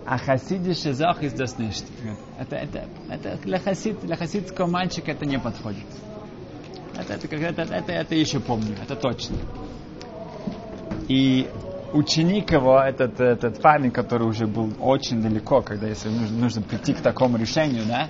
А 0.06 0.18
хасиди 0.18 0.74
шизах 0.74 1.22
из 1.22 1.34
доснышт. 1.34 1.86
Это, 2.40 2.56
это, 2.56 2.86
это 3.10 3.38
для, 3.44 3.60
хасид, 3.60 4.00
для 4.02 4.16
хасидского 4.16 4.68
мальчика 4.68 5.12
это 5.12 5.26
не 5.26 5.38
подходит. 5.38 5.86
Это, 6.96 7.14
это, 7.14 7.36
это, 7.36 7.62
это, 7.62 7.92
это 7.92 8.16
еще 8.16 8.40
помню, 8.40 8.76
это 8.82 8.96
точно. 8.96 9.36
И 11.10 11.50
ученик 11.94 12.52
его, 12.52 12.80
этот, 12.80 13.20
этот 13.20 13.62
парень, 13.62 13.92
который 13.92 14.28
уже 14.28 14.48
был 14.48 14.74
очень 14.80 15.22
далеко, 15.22 15.62
когда 15.62 15.88
если 15.88 16.10
нужно, 16.10 16.38
нужно 16.38 16.62
прийти 16.62 16.94
к 16.94 17.02
такому 17.02 17.38
решению, 17.38 17.86
да, 17.88 18.08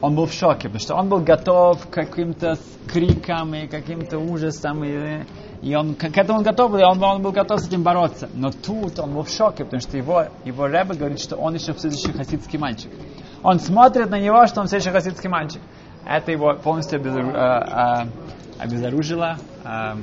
он 0.00 0.14
был 0.14 0.26
в 0.26 0.32
шоке, 0.32 0.68
потому 0.68 0.80
что 0.80 0.94
он 0.94 1.08
был 1.08 1.20
готов 1.20 1.86
к 1.86 1.90
каким-то 1.90 2.56
крикам 2.86 3.54
и 3.54 3.66
каким-то 3.66 4.18
ужасам, 4.18 4.84
и, 4.84 5.24
и 5.60 5.74
он, 5.74 5.94
к 5.94 6.04
этому 6.16 6.38
он 6.38 6.44
готов 6.44 6.70
был, 6.70 6.78
и 6.78 6.84
он, 6.84 7.02
он 7.02 7.22
был 7.22 7.32
готов 7.32 7.60
с 7.60 7.66
этим 7.66 7.82
бороться. 7.82 8.28
Но 8.34 8.50
тут 8.50 8.98
он 9.00 9.14
был 9.14 9.22
в 9.24 9.30
шоке, 9.30 9.64
потому 9.64 9.80
что 9.80 9.96
его, 9.96 10.26
его 10.44 10.66
Рэбе 10.66 10.94
говорит, 10.94 11.20
что 11.20 11.36
он 11.36 11.54
еще 11.54 11.74
следующий 11.74 12.12
хасидский 12.12 12.58
мальчик. 12.58 12.90
Он 13.42 13.58
смотрит 13.58 14.10
на 14.10 14.20
него, 14.20 14.46
что 14.46 14.60
он 14.60 14.68
следующий 14.68 14.92
хасидский 14.92 15.28
мальчик. 15.28 15.60
Это 16.06 16.30
его 16.30 16.54
полностью 16.54 17.00
обезору, 17.00 17.30
э, 17.30 17.34
э, 17.34 18.06
обезоружило. 18.60 19.36
Э, 19.64 19.96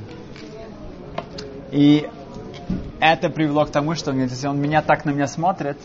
и 1.72 2.08
это 3.00 3.28
привело 3.28 3.64
к 3.64 3.70
тому, 3.70 3.94
что 3.94 4.12
если 4.12 4.46
он 4.46 4.60
меня 4.60 4.82
так 4.82 5.04
на 5.04 5.10
меня 5.10 5.26
смотрит, 5.26 5.78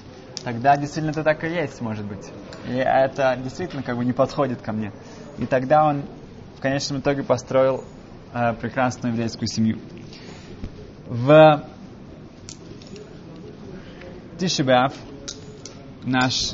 тогда 0.44 0.78
действительно 0.78 1.12
это 1.12 1.24
так 1.24 1.44
и 1.44 1.50
есть, 1.50 1.82
может 1.82 2.06
быть. 2.06 2.30
И 2.68 2.74
это 2.74 3.38
действительно 3.42 3.84
как 3.84 3.98
бы 3.98 4.06
не 4.06 4.14
подходит 4.14 4.62
ко 4.62 4.72
мне. 4.72 4.92
И 5.38 5.46
тогда 5.46 5.86
он 5.86 6.04
в 6.58 6.62
конечном 6.62 7.00
итоге 7.00 7.24
построил 7.24 7.84
э, 8.34 8.54
прекрасную 8.54 9.14
еврейскую 9.14 9.48
семью. 9.48 9.80
В 11.08 11.64
Тишибеав 14.38 14.94
наш 16.04 16.54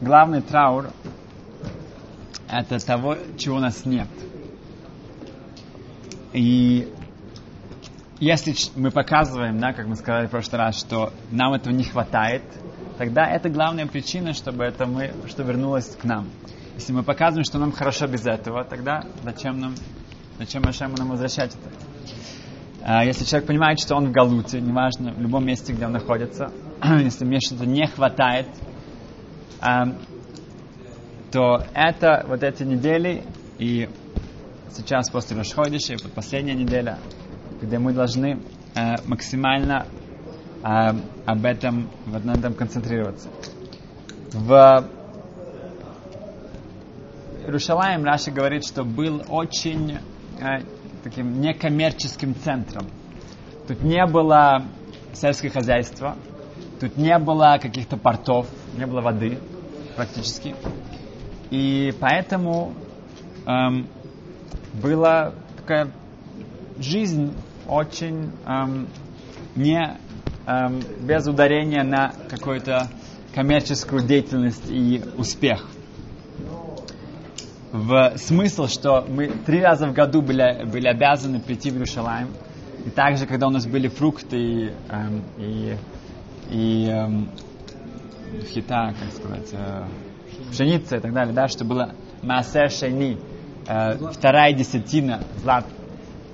главный 0.00 0.42
траур 0.42 0.90
это 2.48 2.84
того, 2.84 3.16
чего 3.36 3.56
у 3.56 3.60
нас 3.60 3.84
нет. 3.84 4.08
И 6.32 6.92
если 8.18 8.54
мы 8.76 8.90
показываем, 8.90 9.58
да, 9.58 9.72
как 9.72 9.86
мы 9.86 9.96
сказали 9.96 10.26
в 10.26 10.30
прошлый 10.30 10.58
раз, 10.58 10.78
что 10.78 11.12
нам 11.30 11.52
этого 11.52 11.72
не 11.72 11.84
хватает, 11.84 12.42
тогда 12.96 13.26
это 13.26 13.48
главная 13.48 13.86
причина, 13.86 14.32
чтобы 14.32 14.64
это 14.64 14.86
мы, 14.86 15.12
что 15.28 15.42
вернулось 15.42 15.96
к 15.96 16.04
нам. 16.04 16.28
Если 16.76 16.92
мы 16.92 17.02
показываем, 17.02 17.44
что 17.44 17.58
нам 17.58 17.72
хорошо 17.72 18.06
без 18.06 18.26
этого, 18.26 18.64
тогда 18.64 19.02
зачем 19.22 19.58
нам, 19.58 19.74
зачем 20.38 20.66
Ашему 20.66 20.96
нам 20.96 21.08
возвращать 21.08 21.54
это? 21.54 21.70
А 22.82 23.04
если 23.04 23.24
человек 23.24 23.48
понимает, 23.48 23.80
что 23.80 23.96
он 23.96 24.08
в 24.08 24.12
Галуте, 24.12 24.60
неважно, 24.60 25.12
в 25.12 25.20
любом 25.20 25.44
месте, 25.44 25.72
где 25.72 25.86
он 25.86 25.92
находится, 25.92 26.52
если 27.00 27.24
мне 27.24 27.40
что-то 27.40 27.66
не 27.66 27.86
хватает, 27.86 28.46
то 31.32 31.64
это 31.74 32.24
вот 32.28 32.42
эти 32.42 32.62
недели 32.62 33.24
и 33.58 33.88
сейчас 34.70 35.10
после 35.10 35.36
Рашходиша, 35.36 35.94
и 35.94 35.96
последняя 36.14 36.54
неделя, 36.54 36.98
где 37.60 37.78
мы 37.78 37.92
должны 37.92 38.38
э, 38.74 38.96
максимально 39.06 39.86
э, 40.62 40.92
об 41.24 41.44
этом, 41.44 41.88
вот 42.06 42.24
на 42.24 42.32
этом 42.32 42.54
концентрироваться. 42.54 43.28
В 44.32 44.84
Иерушалаем 47.44 48.04
Раши 48.04 48.30
говорит, 48.30 48.64
что 48.64 48.84
был 48.84 49.22
очень 49.28 49.98
э, 50.40 50.62
таким 51.04 51.40
некоммерческим 51.40 52.34
центром. 52.34 52.86
Тут 53.68 53.82
не 53.82 54.04
было 54.06 54.64
сельское 55.12 55.50
хозяйство, 55.50 56.16
тут 56.80 56.96
не 56.96 57.16
было 57.18 57.58
каких-то 57.60 57.96
портов, 57.96 58.46
не 58.76 58.86
было 58.86 59.00
воды 59.00 59.38
практически. 59.96 60.54
И 61.50 61.94
поэтому 62.00 62.74
эм, 63.46 63.86
была 64.74 65.32
такая 65.56 65.90
жизнь 66.78 67.32
очень 67.68 68.30
эм, 68.46 68.86
не 69.54 69.98
эм, 70.46 70.80
без 71.00 71.26
ударения 71.26 71.82
на 71.82 72.12
какую-то 72.30 72.88
коммерческую 73.34 74.02
деятельность 74.02 74.68
и 74.68 75.02
успех. 75.16 75.66
В 77.72 78.12
смысл, 78.16 78.68
что 78.68 79.04
мы 79.08 79.28
три 79.44 79.60
раза 79.60 79.86
в 79.88 79.92
году 79.92 80.22
были, 80.22 80.64
были 80.64 80.86
обязаны 80.86 81.40
прийти 81.40 81.70
в 81.70 81.74
Иерушалаем. 81.74 82.28
И 82.86 82.90
также, 82.90 83.26
когда 83.26 83.48
у 83.48 83.50
нас 83.50 83.66
были 83.66 83.88
фрукты 83.88 84.36
и, 84.36 84.72
эм, 84.88 85.22
и, 85.38 85.76
и 86.50 86.88
эм, 86.88 87.28
хита, 88.54 88.94
как 88.98 89.12
сказать, 89.12 89.48
э, 89.52 89.84
пшеница 90.50 90.96
и 90.96 91.00
так 91.00 91.12
далее, 91.12 91.34
да, 91.34 91.48
что 91.48 91.64
было 91.64 91.90
Маасер 92.22 92.70
Шейни, 92.70 93.18
э, 93.68 93.96
вторая 94.12 94.52
десятина 94.52 95.22
злат. 95.42 95.66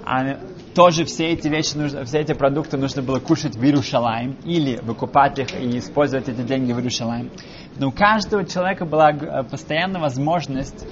А 0.05 0.39
тоже 0.75 1.05
все 1.05 1.29
эти 1.31 1.49
вещи, 1.49 1.77
нужно, 1.77 2.05
все 2.05 2.19
эти 2.19 2.33
продукты 2.33 2.77
нужно 2.77 3.03
было 3.03 3.21
кушать 3.21 3.55
в 3.57 3.63
Иерушалаем 3.63 4.37
или 4.45 4.79
выкупать 4.83 5.39
их 5.39 5.55
и 5.61 5.79
использовать 5.79 6.29
эти 6.29 6.43
деньги 6.43 6.73
в 6.73 6.79
Иерушалаем. 6.79 7.31
Но 7.79 7.89
у 7.89 7.93
каждого 7.93 8.45
человека 8.45 8.85
была 8.85 9.13
э, 9.13 9.45
постоянная 9.45 10.01
возможность 10.01 10.85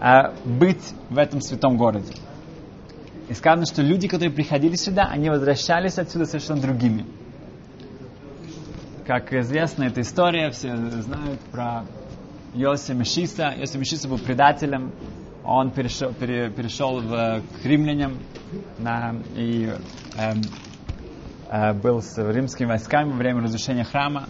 э, 0.00 0.34
быть 0.44 0.94
в 1.10 1.18
этом 1.18 1.40
святом 1.40 1.76
городе. 1.76 2.12
И 3.28 3.34
сказано, 3.34 3.66
что 3.66 3.82
люди, 3.82 4.06
которые 4.06 4.32
приходили 4.32 4.76
сюда, 4.76 5.04
они 5.04 5.30
возвращались 5.30 5.98
отсюда 5.98 6.26
совершенно 6.26 6.60
другими. 6.60 7.06
Как 9.06 9.32
известна 9.32 9.84
эта 9.84 10.02
история, 10.02 10.50
все 10.50 10.76
знают 10.76 11.40
про 11.50 11.84
Йоси 12.54 12.92
Мешиса. 12.92 13.52
Йоси 13.56 13.78
Мешиса 13.78 14.08
был 14.08 14.18
предателем, 14.18 14.92
он 15.44 15.70
перешел, 15.70 16.12
пере, 16.12 16.50
перешел 16.50 17.00
в, 17.00 17.42
к 17.62 17.64
римлянам 17.64 18.18
на, 18.78 19.14
и 19.36 19.70
эм, 20.16 20.42
э, 21.50 21.74
был 21.74 22.00
с 22.00 22.16
римскими 22.16 22.68
войсками 22.68 23.10
во 23.10 23.16
время 23.16 23.42
разрушения 23.42 23.84
храма. 23.84 24.28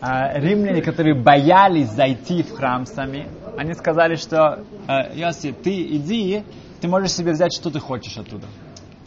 А 0.00 0.38
римляне, 0.38 0.82
которые 0.82 1.14
боялись 1.20 1.90
зайти 1.90 2.42
в 2.42 2.52
храм 2.52 2.86
сами, 2.86 3.28
они 3.56 3.74
сказали, 3.74 4.14
что 4.14 4.64
э, 4.88 5.18
Йоси, 5.18 5.52
ты 5.52 5.82
иди, 5.96 6.44
ты 6.80 6.88
можешь 6.88 7.12
себе 7.12 7.32
взять, 7.32 7.54
что 7.54 7.70
ты 7.70 7.78
хочешь 7.78 8.16
оттуда. 8.16 8.46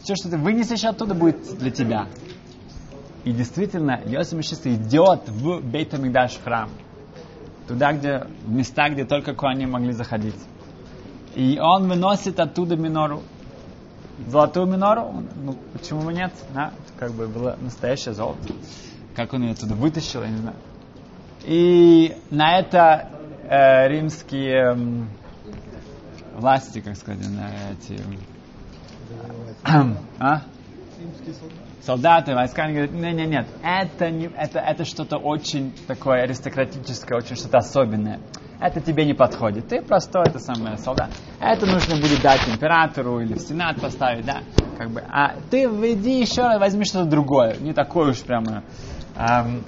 Все, 0.02 0.14
что 0.14 0.30
ты 0.30 0.38
вынесешь 0.38 0.84
оттуда, 0.84 1.14
будет 1.14 1.58
для 1.58 1.70
тебя. 1.70 2.06
И 3.24 3.32
действительно, 3.32 4.00
Йосиф 4.06 4.38
Мишиса 4.38 4.72
идет 4.72 5.28
в 5.28 5.60
Бейт 5.60 5.92
в 5.92 6.42
храм. 6.44 6.70
Туда, 7.68 7.92
где, 7.92 8.26
в 8.44 8.50
места, 8.50 8.88
где 8.88 9.04
только 9.04 9.34
они 9.46 9.66
могли 9.66 9.92
заходить. 9.92 10.34
И 11.34 11.58
он 11.58 11.88
выносит 11.88 12.40
оттуда 12.40 12.76
минору. 12.76 13.22
Золотую 14.26 14.66
минору, 14.66 15.24
ну, 15.36 15.56
почему 15.72 16.02
бы 16.02 16.12
нет? 16.12 16.32
Да, 16.54 16.72
как 16.98 17.12
бы 17.12 17.26
было 17.26 17.56
настоящее 17.60 18.14
золото. 18.14 18.52
Как 19.16 19.32
он 19.32 19.42
ее 19.42 19.52
оттуда 19.52 19.74
вытащил, 19.74 20.22
я 20.22 20.28
не 20.28 20.36
знаю. 20.38 20.56
И 21.44 22.16
на 22.30 22.58
это 22.58 23.08
э, 23.48 23.88
римские 23.88 24.74
э, 24.74 26.38
власти, 26.38 26.80
как 26.80 26.96
сказать, 26.96 27.26
на 27.30 27.50
эти... 27.72 28.00
Э, 29.64 29.94
а? 30.18 30.42
солдаты, 31.82 32.34
войска, 32.34 32.64
они 32.64 32.74
говорят, 32.74 32.92
нет, 32.92 33.14
нет, 33.14 33.28
нет, 33.28 33.46
это, 33.62 34.10
не, 34.10 34.26
это, 34.26 34.58
это 34.58 34.84
что-то 34.84 35.16
очень 35.16 35.72
такое 35.86 36.22
аристократическое, 36.22 37.16
очень 37.16 37.36
что-то 37.36 37.58
особенное 37.58 38.20
это 38.60 38.80
тебе 38.80 39.06
не 39.06 39.14
подходит. 39.14 39.68
Ты 39.68 39.80
простой, 39.80 40.24
это 40.26 40.38
самое 40.38 40.76
солдат. 40.76 41.10
Это 41.40 41.66
нужно 41.66 41.96
будет 41.96 42.20
дать 42.20 42.46
императору 42.46 43.20
или 43.20 43.32
в 43.32 43.38
сенат 43.38 43.80
поставить, 43.80 44.26
да, 44.26 44.42
как 44.76 44.90
бы. 44.90 45.00
А 45.00 45.36
ты 45.50 45.66
веди 45.66 46.20
еще, 46.20 46.58
возьми 46.58 46.84
что-то 46.84 47.08
другое, 47.08 47.56
не 47.56 47.72
такое 47.72 48.10
уж 48.10 48.20
прямо 48.20 48.62
эм, 49.16 49.64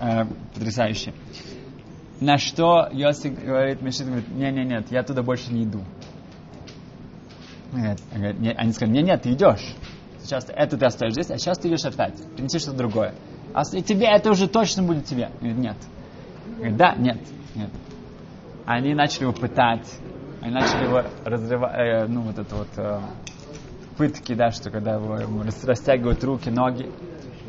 э, 0.00 0.24
потрясающее. 0.54 1.14
На 2.20 2.36
что 2.36 2.88
Йосик 2.92 3.42
говорит, 3.42 3.80
Мишит 3.80 4.06
говорит, 4.06 4.28
нет, 4.28 4.54
нет, 4.54 4.68
нет, 4.68 4.86
я 4.90 5.02
туда 5.02 5.22
больше 5.22 5.52
не 5.52 5.64
иду. 5.64 5.82
Нет, 7.72 7.98
они 8.12 8.72
сказали, 8.72 8.96
нет, 8.96 9.06
нет, 9.06 9.22
ты 9.22 9.32
идешь. 9.32 9.74
Сейчас 10.22 10.46
это 10.48 10.76
ты 10.76 10.84
оставишь 10.84 11.14
здесь, 11.14 11.30
а 11.30 11.38
сейчас 11.38 11.58
ты 11.58 11.68
идешь 11.68 11.84
опять. 11.84 12.14
Принеси 12.36 12.58
что-то 12.58 12.76
другое. 12.76 13.14
А 13.54 13.64
тебе 13.64 14.06
это 14.06 14.30
уже 14.30 14.46
точно 14.46 14.82
будет 14.82 15.06
тебе. 15.06 15.30
Говорит, 15.40 15.58
нет. 15.58 15.76
Говорит, 16.58 16.76
да, 16.76 16.94
нет. 16.96 17.18
Нет. 17.54 17.70
Они 18.64 18.94
начали 18.94 19.22
его 19.24 19.32
пытать, 19.32 19.88
они 20.40 20.54
начали 20.54 20.84
его 20.84 21.02
разрывать, 21.24 21.74
э, 21.76 22.06
ну 22.06 22.22
вот 22.22 22.38
это 22.38 22.54
вот 22.54 22.68
э, 22.76 23.00
пытки, 23.96 24.34
да, 24.34 24.50
что 24.50 24.70
когда 24.70 24.94
его, 24.94 25.18
ему 25.18 25.42
растягивают 25.42 26.22
руки, 26.24 26.48
ноги. 26.48 26.90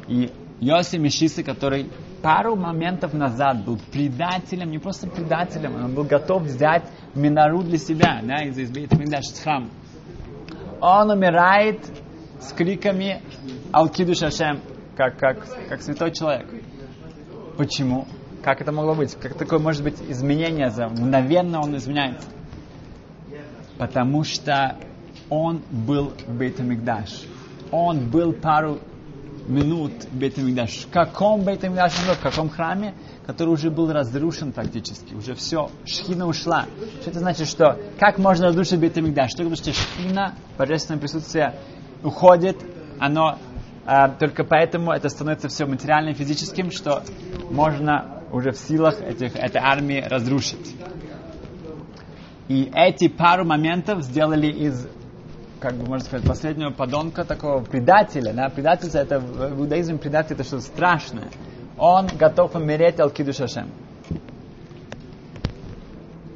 И 0.08 0.32
Йоси 0.60 0.98
Мишисы, 0.98 1.44
который 1.44 1.90
пару 2.22 2.56
моментов 2.56 3.14
назад 3.14 3.64
был 3.66 3.80
предателем, 3.92 4.72
не 4.72 4.80
просто 4.80 5.08
предателем, 5.08 5.76
он 5.84 5.94
был 5.94 6.04
готов 6.04 6.44
взять 6.44 6.84
Минару 7.16 7.64
для 7.64 7.78
себя, 7.78 8.22
да, 8.24 8.44
из 8.44 8.58
избита 8.58 8.98
Миндаш, 8.98 9.26
из 9.26 9.40
храма. 9.40 9.70
Он 10.82 11.12
умирает 11.12 11.86
с 12.40 12.52
криками 12.54 13.22
Алкиду 13.72 14.16
Шашем, 14.16 14.62
как, 14.96 15.18
как, 15.18 15.46
как 15.70 15.82
святой 15.82 16.12
человек. 16.12 16.48
Почему? 17.58 18.08
Как 18.44 18.60
это 18.60 18.74
могло 18.74 18.94
быть? 18.94 19.16
Как 19.16 19.36
такое 19.36 19.60
может 19.60 19.84
быть 19.84 19.96
изменение? 20.10 20.70
За 20.70 20.90
мгновенно 20.90 21.62
он 21.62 21.78
изменяется. 21.78 22.28
Потому 23.78 24.24
что 24.26 24.76
он 25.30 25.62
был 25.72 26.14
в 26.28 26.34
Бейтамикдаш. 26.34 27.24
Он 27.72 28.10
был 28.10 28.34
пару 28.34 28.80
минут 29.48 29.94
в 30.12 30.16
Бейтамикдаш. 30.16 30.86
В 30.86 30.90
каком 30.90 31.44
Бейтамикдаш 31.44 32.06
был? 32.06 32.16
В 32.16 32.20
каком 32.20 32.50
храме? 32.50 32.94
Который 33.26 33.50
уже 33.50 33.72
был 33.72 33.92
разрушен 33.92 34.52
практически. 34.52 35.14
Уже 35.14 35.36
все, 35.36 35.72
шхина 35.86 36.28
ушла. 36.28 36.66
Что 37.00 37.12
это 37.12 37.20
значит, 37.20 37.48
что 37.48 37.80
как 37.98 38.18
можно 38.18 38.48
разрушить 38.48 38.80
Бейтамикдаш? 38.80 39.32
Что 39.32 39.38
потому 39.40 39.56
что 39.56 39.72
шхина, 39.72 40.36
божественное 40.58 41.00
присутствие, 41.00 41.56
уходит, 42.04 42.58
оно 43.00 43.38
а, 43.86 44.10
только 44.10 44.44
поэтому 44.44 44.92
это 44.92 45.08
становится 45.08 45.48
все 45.48 45.66
материальным, 45.66 46.14
физическим, 46.14 46.72
что 46.72 47.04
можно 47.50 48.23
уже 48.34 48.52
в 48.52 48.58
силах 48.58 49.00
этих, 49.02 49.36
этой 49.36 49.62
армии 49.62 50.02
разрушить. 50.02 50.76
И 52.50 52.70
эти 52.74 53.08
пару 53.08 53.46
моментов 53.46 54.02
сделали 54.04 54.48
из, 54.48 54.88
как 55.60 55.76
бы 55.76 55.86
можно 55.86 56.06
сказать, 56.06 56.28
последнего 56.28 56.72
подонка, 56.72 57.24
такого 57.24 57.64
предателя. 57.64 58.34
Да? 58.34 58.50
Предательство 58.50 58.98
это 58.98 59.20
в 59.20 59.60
иудаизме 59.60 59.98
предатель 59.98 60.34
это 60.34 60.44
что-то 60.44 60.64
страшное. 60.64 61.30
Он 61.78 62.08
готов 62.08 62.56
умереть 62.56 63.00
Алкиду 63.00 63.34
Шашем. 63.34 63.72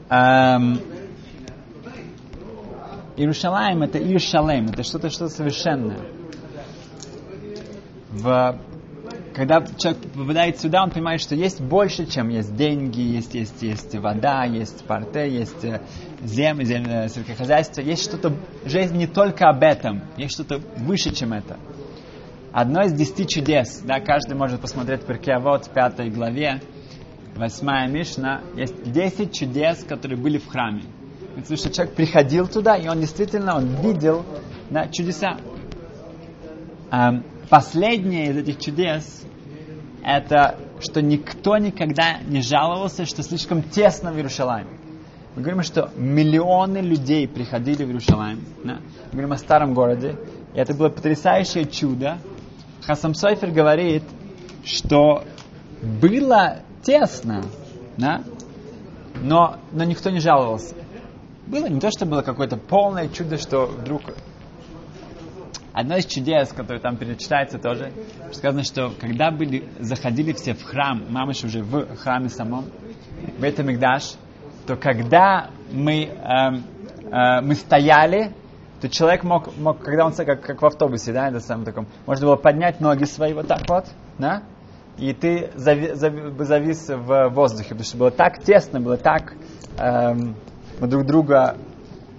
Эм, 0.10 0.80
Иерушалаем 3.18 3.82
это 3.82 3.98
Иерушалем, 3.98 4.68
это 4.68 4.84
что-то 4.84 5.10
что 5.10 5.28
совершенное. 5.28 6.00
В 8.12 8.58
когда 9.38 9.64
человек 9.78 10.02
попадает 10.16 10.60
сюда, 10.60 10.82
он 10.82 10.90
понимает, 10.90 11.22
что 11.22 11.36
есть 11.36 11.62
больше, 11.62 12.08
чем 12.08 12.30
есть 12.30 12.56
деньги, 12.56 13.02
есть, 13.02 13.36
есть, 13.36 13.62
есть 13.62 13.94
вода, 13.94 14.46
есть 14.46 14.84
порте, 14.86 15.30
есть 15.30 15.64
э, 15.64 15.80
земля, 16.24 16.66
земля, 16.66 17.08
сельскохозяйство. 17.08 17.82
Есть 17.82 18.04
что-то, 18.04 18.34
жизнь 18.66 18.98
не 18.98 19.06
только 19.06 19.48
об 19.48 19.62
этом, 19.62 20.02
есть 20.18 20.34
что-то 20.34 20.60
выше, 20.78 21.14
чем 21.14 21.34
это. 21.34 21.60
Одно 22.52 22.82
из 22.82 22.94
десяти 22.94 23.28
чудес, 23.28 23.82
да, 23.86 24.00
каждый 24.00 24.36
может 24.36 24.60
посмотреть 24.60 25.02
вот 25.08 25.66
в 25.68 25.70
пятой 25.70 26.10
главе, 26.10 26.60
восьмая 27.36 27.88
Мишна, 27.88 28.42
есть 28.56 28.92
десять 28.92 29.36
чудес, 29.36 29.84
которые 29.84 30.20
были 30.20 30.40
в 30.40 30.48
храме. 30.48 30.82
Это 31.38 31.56
что 31.56 31.72
человек 31.72 31.94
приходил 31.94 32.48
туда, 32.48 32.76
и 32.76 32.88
он 32.88 33.02
действительно 33.02 33.56
он 33.56 33.68
видел 33.84 34.26
да, 34.72 34.88
чудеса. 34.88 35.38
Последнее 37.50 38.32
из 38.32 38.38
этих 38.38 38.60
чудес 38.60 39.24
это, 40.04 40.58
что 40.80 41.02
никто 41.02 41.58
никогда 41.58 42.20
не 42.20 42.42
жаловался, 42.42 43.06
что 43.06 43.24
слишком 43.24 43.62
тесно 43.62 44.12
в 44.12 44.16
Иерусалиме. 44.18 44.70
Мы 45.36 45.42
говорим, 45.42 45.64
что 45.64 45.92
миллионы 45.96 46.80
людей 46.80 47.28
приходили 47.28 47.84
в 47.84 47.90
Иерусалим. 47.90 48.44
Да? 48.64 48.80
Мы 49.08 49.12
говорим 49.12 49.32
о 49.34 49.38
старом 49.38 49.74
городе. 49.74 50.18
И 50.56 50.58
это 50.58 50.74
было 50.74 50.90
потрясающее 50.90 51.66
чудо. 51.66 52.18
Хасам 52.82 53.14
Сойфер 53.14 53.52
говорит, 53.52 54.04
что 54.64 55.24
было 55.82 56.60
тесно, 56.84 57.44
да? 57.98 58.24
но, 59.22 59.58
но 59.72 59.84
никто 59.84 60.10
не 60.10 60.20
жаловался. 60.20 60.76
Было 61.46 61.68
не 61.68 61.80
то, 61.80 61.92
что 61.92 62.06
было 62.06 62.22
какое-то 62.22 62.58
полное 62.58 63.08
чудо, 63.08 63.38
что 63.38 63.66
вдруг 63.66 64.02
Одно 65.78 65.96
из 65.96 66.08
чудес, 66.08 66.54
которое 66.54 66.80
там 66.80 66.98
перечитается 66.98 67.60
тоже, 67.60 67.92
сказано, 68.32 68.64
что 68.64 68.90
когда 69.00 69.30
были, 69.30 69.70
заходили 69.78 70.34
все 70.34 70.56
в 70.56 70.64
храм, 70.64 71.04
мамыш 71.08 71.44
уже 71.44 71.62
в 71.62 71.96
храме 71.98 72.30
самом, 72.30 72.66
в 73.38 73.44
этом 73.44 73.68
Мигдаш, 73.68 74.16
то 74.66 74.76
когда 74.76 75.52
мы, 75.72 76.06
э, 76.06 76.10
э, 77.12 77.42
мы 77.42 77.54
стояли, 77.54 78.34
то 78.82 78.90
человек 78.90 79.24
мог, 79.24 79.56
мог 79.56 79.78
когда 79.84 80.08
он, 80.08 80.14
как, 80.14 80.42
как 80.42 80.64
в 80.64 80.66
автобусе, 80.66 81.14
да, 81.14 81.28
это 81.28 81.42
самом 81.42 81.64
таком, 81.64 81.86
можно 82.08 82.26
было 82.26 82.38
поднять 82.38 82.82
ноги 82.82 83.04
свои 83.04 83.36
вот 83.36 83.48
так 83.48 83.70
вот, 83.70 83.86
да, 84.18 84.42
и 84.98 85.14
ты 85.14 85.52
зави, 85.54 85.94
зави, 85.94 86.44
завис 86.44 86.90
в 86.90 87.30
воздухе, 87.30 87.70
потому 87.70 87.84
что 87.84 87.98
было 87.98 88.10
так 88.10 88.40
тесно, 88.40 88.80
было 88.80 88.98
так, 88.98 89.36
эм, 89.78 90.38
мы 90.80 90.88
друг 90.88 91.06
друга 91.06 91.56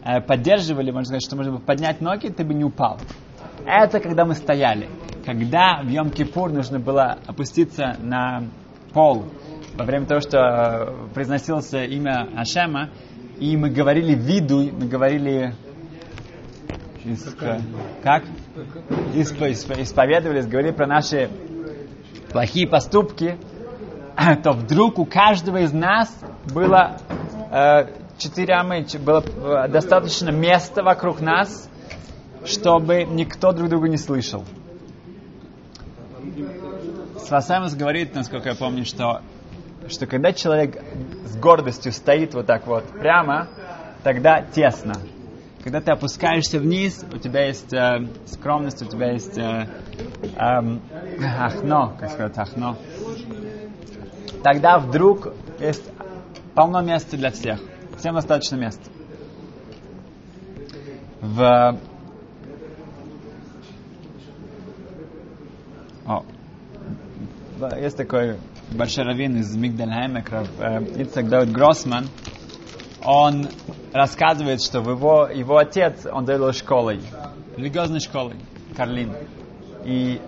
э, 0.04 0.20
поддерживали, 0.20 0.92
можно 0.92 1.06
сказать, 1.06 1.24
что 1.24 1.34
можно 1.34 1.54
было 1.54 1.60
поднять 1.60 2.00
ноги, 2.00 2.28
ты 2.28 2.44
бы 2.44 2.54
не 2.54 2.62
упал. 2.62 2.98
Это 3.66 4.00
когда 4.00 4.24
мы 4.24 4.34
стояли. 4.34 4.88
Когда 5.24 5.82
в 5.82 5.88
Йом-Кипур 5.88 6.50
нужно 6.50 6.78
было 6.78 7.18
опуститься 7.26 7.96
на 8.00 8.44
пол 8.92 9.26
во 9.76 9.84
время 9.84 10.06
того, 10.06 10.20
что 10.20 10.38
э, 10.38 11.14
произносилось 11.14 11.72
имя 11.72 12.28
Ашема, 12.36 12.90
и 13.38 13.56
мы 13.56 13.70
говорили 13.70 14.14
виду, 14.14 14.70
мы 14.72 14.88
говорили 14.88 15.54
как? 18.02 18.24
Исп, 19.14 19.40
исп, 19.42 19.70
исповедовались, 19.78 20.46
говорили 20.46 20.72
про 20.72 20.86
наши 20.86 21.30
плохие 22.30 22.68
поступки, 22.68 23.38
то 24.42 24.52
вдруг 24.52 24.98
у 24.98 25.04
каждого 25.04 25.58
из 25.58 25.72
нас 25.72 26.14
было 26.52 26.98
э, 27.50 27.86
четыре 28.18 28.54
амы, 28.54 28.84
было 29.04 29.22
э, 29.22 29.68
достаточно 29.68 30.30
места 30.30 30.82
вокруг 30.82 31.20
нас, 31.20 31.70
чтобы 32.44 33.05
никто 33.05 33.53
друг 33.53 33.68
друга 33.68 33.88
не 33.88 33.96
слышал. 33.96 34.44
Свасамус 37.18 37.74
говорит, 37.74 38.14
насколько 38.14 38.48
я 38.48 38.55
помню, 38.55 38.85
что, 38.85 39.20
что 39.88 40.07
когда 40.07 40.33
человек 40.33 40.83
с 41.27 41.37
гордостью 41.37 41.92
стоит 41.92 42.35
вот 42.35 42.46
так 42.46 42.66
вот 42.66 42.85
прямо, 42.85 43.48
тогда 44.03 44.42
тесно. 44.42 44.94
Когда 45.62 45.81
ты 45.81 45.90
опускаешься 45.90 46.59
вниз, 46.59 47.05
у 47.12 47.18
тебя 47.18 47.46
есть 47.46 47.72
э, 47.74 48.07
скромность, 48.27 48.81
у 48.81 48.87
тебя 48.87 49.12
есть 49.12 49.37
э, 49.37 49.68
э, 50.22 50.38
ахно, 50.38 51.94
как 51.98 52.11
сказать, 52.11 52.38
ахно. 52.38 52.77
Тогда 54.42 54.79
вдруг 54.79 55.35
есть 55.61 55.85
полно 56.55 56.81
места 56.81 57.16
для 57.16 57.31
всех. 57.31 57.61
Всем 57.98 58.14
достаточно 58.14 58.57
места. 58.57 58.88
В 61.20 61.79
Есть 67.58 67.96
такой 67.96 68.36
большой 68.70 69.02
раввин 69.02 69.36
из 69.36 69.56
Мигдальхайма, 69.56 70.20
э, 70.20 71.02
Ицек 71.02 71.28
Дауд 71.28 71.50
Гроссман. 71.50 72.06
Он 73.04 73.48
рассказывает, 73.92 74.62
что 74.62 74.78
его, 74.78 75.26
его 75.26 75.56
отец, 75.56 76.06
он 76.06 76.24
довел 76.24 76.52
школой, 76.52 77.00
религиозной 77.56 77.98
школой, 77.98 78.36
Карлин. 78.76 79.12
И 79.84 80.20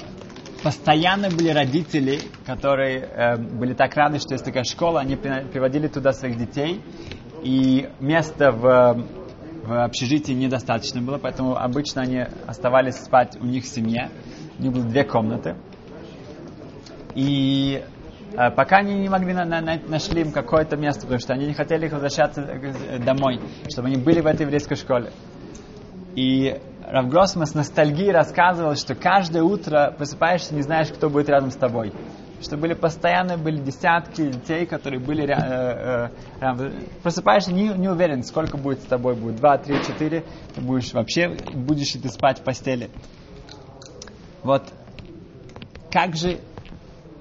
постоянно 0.64 1.30
были 1.30 1.50
родители, 1.50 2.18
которые 2.46 2.98
э, 2.98 3.36
были 3.36 3.74
так 3.74 3.94
рады, 3.94 4.18
что 4.18 4.34
есть 4.34 4.44
такая 4.44 4.64
школа, 4.64 4.98
они 4.98 5.14
приводили 5.14 5.86
туда 5.86 6.12
своих 6.12 6.36
детей, 6.36 6.82
и 7.44 7.88
места 8.00 8.50
в, 8.50 9.06
в 9.62 9.84
общежитии 9.84 10.32
недостаточно 10.32 11.00
было, 11.00 11.18
поэтому 11.18 11.56
обычно 11.56 12.02
они 12.02 12.24
оставались 12.48 12.96
спать 12.96 13.36
у 13.40 13.44
них 13.44 13.62
в 13.62 13.68
семье. 13.68 14.10
У 14.58 14.62
них 14.62 14.72
было 14.72 14.84
две 14.84 15.04
комнаты. 15.04 15.54
И 17.14 17.82
э, 18.36 18.50
пока 18.50 18.78
они 18.78 18.94
не 18.94 19.08
могли 19.08 19.32
на, 19.32 19.44
на, 19.44 19.60
нашли 19.88 20.22
им 20.22 20.32
какое-то 20.32 20.76
место, 20.76 21.02
потому 21.02 21.20
что 21.20 21.32
они 21.32 21.46
не 21.46 21.54
хотели 21.54 21.86
их 21.86 21.92
возвращаться 21.92 22.42
э, 22.42 22.98
домой, 22.98 23.40
чтобы 23.70 23.88
они 23.88 23.96
были 23.96 24.20
в 24.20 24.26
этой 24.26 24.42
еврейской 24.42 24.76
школе. 24.76 25.10
И 26.14 26.60
Рав 26.90 27.08
Гроссман 27.08 27.46
с 27.46 27.54
ностальгией 27.54 28.10
рассказывал, 28.10 28.74
что 28.74 28.94
каждое 28.94 29.42
утро 29.42 29.94
просыпаешься, 29.96 30.54
не 30.54 30.62
знаешь, 30.62 30.88
кто 30.88 31.08
будет 31.08 31.28
рядом 31.28 31.50
с 31.50 31.56
тобой. 31.56 31.92
Что 32.40 32.56
были 32.56 32.72
постоянно 32.72 33.36
были 33.36 33.58
десятки 33.58 34.30
детей, 34.30 34.66
которые 34.66 34.98
были 34.98 35.24
э, 35.28 36.10
э, 36.40 36.70
просыпаешься, 37.02 37.52
не, 37.52 37.68
не 37.68 37.88
уверен, 37.88 38.24
сколько 38.24 38.56
будет 38.56 38.80
с 38.80 38.86
тобой, 38.86 39.14
будет 39.14 39.36
два, 39.36 39.58
три, 39.58 39.76
четыре, 39.84 40.24
ты 40.54 40.60
будешь 40.60 40.92
вообще, 40.92 41.36
будешь 41.54 41.94
ли 41.94 42.00
ты 42.00 42.08
спать 42.08 42.40
в 42.40 42.42
постели. 42.42 42.90
Вот 44.42 44.64
как 45.92 46.16
же 46.16 46.38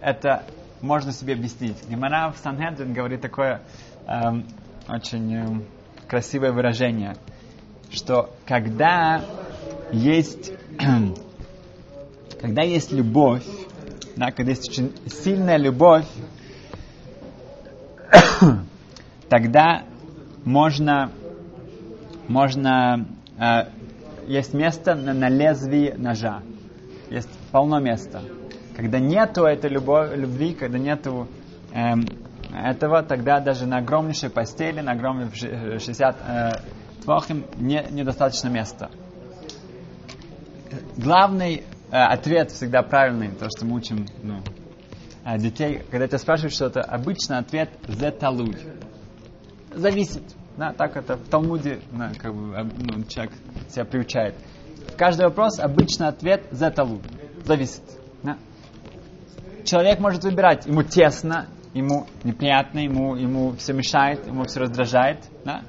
это 0.01 0.43
можно 0.81 1.11
себе 1.11 1.33
объяснить. 1.33 1.77
Гемара 1.89 2.31
в 2.31 2.37
Санхедрин 2.37 2.93
говорит 2.93 3.21
такое 3.21 3.61
эм, 4.07 4.45
очень 4.87 5.33
эм, 5.33 5.65
красивое 6.07 6.51
выражение, 6.51 7.17
что 7.91 8.33
когда 8.45 9.21
есть, 9.91 10.51
когда 12.41 12.63
есть 12.63 12.91
любовь, 12.91 13.45
да, 14.15 14.31
когда 14.31 14.51
есть 14.51 14.69
очень 14.69 14.93
сильная 15.07 15.57
любовь, 15.57 16.07
тогда 19.29 19.83
можно, 20.45 21.11
можно 22.27 23.05
э, 23.37 23.65
есть 24.27 24.53
место 24.53 24.95
на, 24.95 25.13
на 25.13 25.29
лезвии 25.29 25.93
ножа. 25.97 26.41
Есть 27.09 27.29
полно 27.51 27.79
места. 27.79 28.21
Когда 28.79 28.97
нету 28.97 29.43
этой 29.43 29.69
любовь, 29.69 30.15
любви, 30.15 30.53
когда 30.53 30.77
нету 30.77 31.27
эм, 31.73 32.05
этого, 32.53 33.03
тогда 33.03 33.41
даже 33.41 33.65
на 33.65 33.79
огромнейшей 33.79 34.29
постели, 34.29 34.79
на 34.79 34.93
огромных 34.93 35.35
60 35.35 36.15
э, 36.25 36.51
твохим 37.03 37.43
не, 37.57 37.85
недостаточно 37.91 38.47
места. 38.47 38.89
Главный 40.95 41.55
э, 41.55 41.61
ответ 41.91 42.51
всегда 42.51 42.81
правильный, 42.81 43.31
то, 43.31 43.49
что 43.49 43.65
мы 43.65 43.75
учим 43.75 44.05
ну, 44.23 44.39
э, 45.25 45.37
детей, 45.37 45.81
когда 45.91 46.07
тебя 46.07 46.17
спрашивают 46.17 46.53
что-то, 46.53 46.79
обычно 46.79 47.39
ответ 47.39 47.71
«зеталуй». 47.85 48.55
Зависит. 49.73 50.23
Да, 50.55 50.71
так 50.71 50.95
это 50.95 51.17
в 51.17 51.27
Талмуде 51.27 51.81
да, 51.91 52.11
как 52.17 52.33
бы, 52.33 52.55
э, 52.55 52.63
ну, 52.63 53.03
человек 53.03 53.33
себя 53.67 53.83
приучает. 53.83 54.35
Каждый 54.97 55.23
вопрос 55.23 55.59
обычно 55.59 56.07
ответ 56.07 56.45
«зеталуй». 56.51 57.01
Зависит. 57.43 57.83
Да 58.23 58.37
человек 59.69 59.99
может 59.99 60.23
выбирать, 60.23 60.65
ему 60.65 60.83
тесно, 60.83 61.47
ему 61.73 62.07
неприятно, 62.23 62.79
ему, 62.79 63.15
ему 63.15 63.51
все 63.53 63.73
мешает, 63.73 64.25
ему 64.25 64.43
все 64.45 64.61
раздражает. 64.61 65.19
Да? 65.45 65.61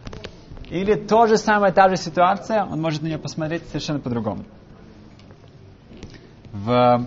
Или 0.71 0.95
то 0.95 1.27
же 1.27 1.37
самое, 1.37 1.73
та 1.73 1.89
же 1.89 1.97
ситуация, 1.97 2.65
он 2.65 2.81
может 2.81 3.03
на 3.03 3.07
нее 3.07 3.19
посмотреть 3.19 3.67
совершенно 3.69 4.01
по-другому. 4.01 4.45
В... 6.53 7.07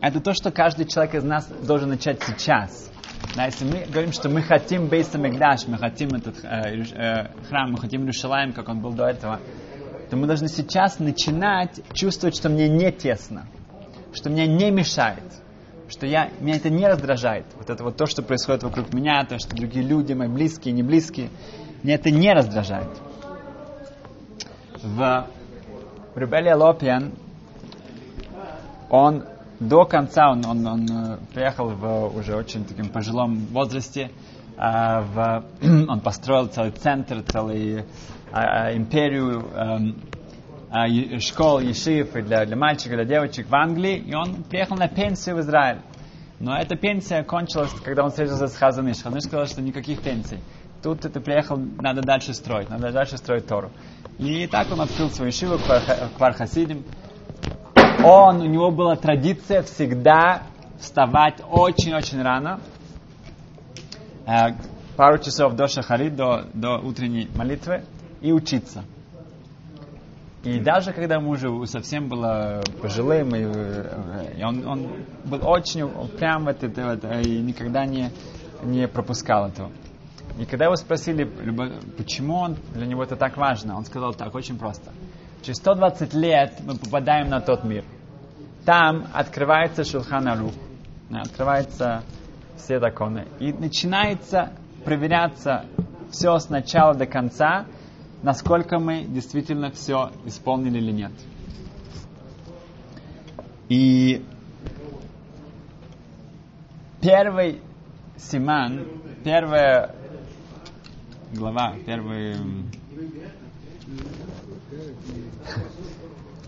Это 0.00 0.20
то, 0.20 0.34
что 0.34 0.50
каждый 0.52 0.86
человек 0.86 1.14
из 1.14 1.24
нас 1.24 1.46
должен 1.46 1.88
начать 1.88 2.22
сейчас. 2.22 2.90
Да, 3.34 3.46
если 3.46 3.64
мы 3.64 3.86
говорим, 3.86 4.12
что 4.12 4.28
мы 4.28 4.42
хотим 4.42 4.88
Бейса 4.88 5.18
Мегдаш, 5.18 5.66
мы 5.66 5.78
хотим 5.78 6.10
этот 6.10 6.44
э, 6.44 6.82
э, 6.94 7.28
храм, 7.48 7.72
мы 7.72 7.78
хотим 7.78 8.02
Иерушалаем, 8.02 8.52
как 8.52 8.68
он 8.68 8.80
был 8.80 8.92
до 8.92 9.06
этого, 9.06 9.40
то 10.10 10.16
мы 10.16 10.26
должны 10.26 10.48
сейчас 10.48 10.98
начинать 10.98 11.80
чувствовать, 11.92 12.36
что 12.36 12.48
мне 12.48 12.68
не 12.68 12.92
тесно, 12.92 13.46
что 14.12 14.30
мне 14.30 14.46
не 14.46 14.70
мешает, 14.70 15.24
что 15.88 16.06
я, 16.06 16.30
меня 16.40 16.56
это 16.56 16.70
не 16.70 16.86
раздражает. 16.86 17.46
Вот 17.56 17.70
это 17.70 17.82
вот 17.84 17.96
то, 17.96 18.06
что 18.06 18.22
происходит 18.22 18.62
вокруг 18.62 18.92
меня, 18.92 19.24
то, 19.24 19.38
что 19.38 19.54
другие 19.54 19.84
люди, 19.84 20.12
мои 20.12 20.28
близкие, 20.28 20.72
не 20.74 20.82
близкие, 20.82 21.30
меня 21.82 21.94
это 21.94 22.10
не 22.10 22.32
раздражает. 22.32 22.88
В 24.82 25.26
Рубеле 26.14 26.54
Лопиан 26.54 27.12
он 28.88 29.24
до 29.58 29.84
конца, 29.84 30.30
он, 30.30 30.44
он, 30.44 30.66
он 30.66 30.86
э, 30.88 31.18
приехал 31.32 31.70
в 31.70 32.16
уже 32.16 32.36
очень 32.36 32.64
таким 32.64 32.88
пожилом 32.90 33.46
возрасте, 33.46 34.10
в, 34.56 35.44
он 35.88 36.00
построил 36.00 36.46
целый 36.46 36.70
центр, 36.70 37.22
целый 37.22 37.84
а, 38.32 38.68
а, 38.68 38.76
империю 38.76 39.44
эм, 39.54 40.02
а, 40.70 40.88
школ, 41.20 41.60
ешив 41.60 42.12
для, 42.12 42.44
для 42.44 42.56
мальчиков, 42.56 42.96
для 42.96 43.04
девочек 43.04 43.48
в 43.48 43.54
Англии, 43.54 43.98
и 43.98 44.14
он 44.14 44.44
приехал 44.44 44.76
на 44.76 44.88
пенсию 44.88 45.36
в 45.36 45.40
Израиль. 45.40 45.78
Но 46.38 46.56
эта 46.56 46.76
пенсия 46.76 47.22
кончилась, 47.22 47.70
когда 47.82 48.04
он 48.04 48.10
встретился 48.10 48.48
с 48.48 48.56
Хазаныш. 48.56 48.98
Хазаныш 48.98 49.24
сказал, 49.24 49.46
что 49.46 49.62
никаких 49.62 50.02
пенсий. 50.02 50.38
Тут 50.82 51.00
ты 51.00 51.20
приехал, 51.20 51.56
надо 51.56 52.02
дальше 52.02 52.34
строить, 52.34 52.68
надо 52.68 52.92
дальше 52.92 53.16
строить 53.16 53.46
Тору. 53.46 53.70
И 54.18 54.46
так 54.46 54.70
он 54.70 54.80
открыл 54.80 55.10
свою 55.10 55.32
шиву 55.32 55.58
Квар 56.16 56.34
Хасидим. 56.34 56.84
Он, 58.04 58.40
у 58.42 58.46
него 58.46 58.70
была 58.70 58.96
традиция 58.96 59.62
всегда 59.62 60.42
вставать 60.78 61.40
очень-очень 61.50 62.22
рано, 62.22 62.60
э, 62.60 62.75
пару 64.96 65.18
часов 65.18 65.54
до 65.54 65.68
шахари, 65.68 66.10
до, 66.10 66.46
до 66.52 66.78
утренней 66.78 67.28
молитвы, 67.34 67.84
и 68.20 68.32
учиться. 68.32 68.84
И 70.42 70.60
даже 70.60 70.92
когда 70.92 71.16
ему 71.16 71.30
уже 71.30 71.48
совсем 71.66 72.08
было 72.08 72.62
пожилым, 72.80 73.34
и, 73.34 73.42
и 74.38 74.44
он, 74.44 74.66
он 74.66 74.88
был 75.24 75.40
очень 75.46 75.88
прям 76.18 76.48
это, 76.48 76.66
это, 76.66 77.20
и 77.20 77.40
никогда 77.40 77.84
не, 77.84 78.10
не 78.62 78.86
пропускал 78.86 79.48
этого. 79.48 79.72
И 80.38 80.44
когда 80.44 80.66
его 80.66 80.76
спросили, 80.76 81.24
почему 81.96 82.36
он, 82.36 82.56
для 82.74 82.86
него 82.86 83.02
это 83.02 83.16
так 83.16 83.36
важно, 83.36 83.76
он 83.76 83.84
сказал 83.84 84.14
так, 84.14 84.34
очень 84.34 84.58
просто. 84.58 84.92
Через 85.42 85.56
120 85.58 86.14
лет 86.14 86.60
мы 86.64 86.76
попадаем 86.76 87.28
на 87.28 87.40
тот 87.40 87.64
мир. 87.64 87.84
Там 88.64 89.06
открывается 89.12 89.84
Шулхан 89.84 90.28
Арух, 90.28 90.52
открываются 91.10 92.02
все 92.56 92.80
законы. 92.80 93.26
И 93.40 93.52
начинается 93.52 94.52
проверяться 94.84 95.66
все 96.10 96.38
с 96.38 96.48
начала 96.48 96.94
до 96.94 97.06
конца, 97.06 97.66
насколько 98.22 98.78
мы 98.78 99.04
действительно 99.04 99.70
все 99.70 100.10
исполнили 100.24 100.78
или 100.78 100.92
нет. 100.92 101.12
И 103.68 104.24
первый 107.00 107.60
симан, 108.16 108.86
первая 109.24 109.94
глава, 111.32 111.74
первый... 111.84 112.36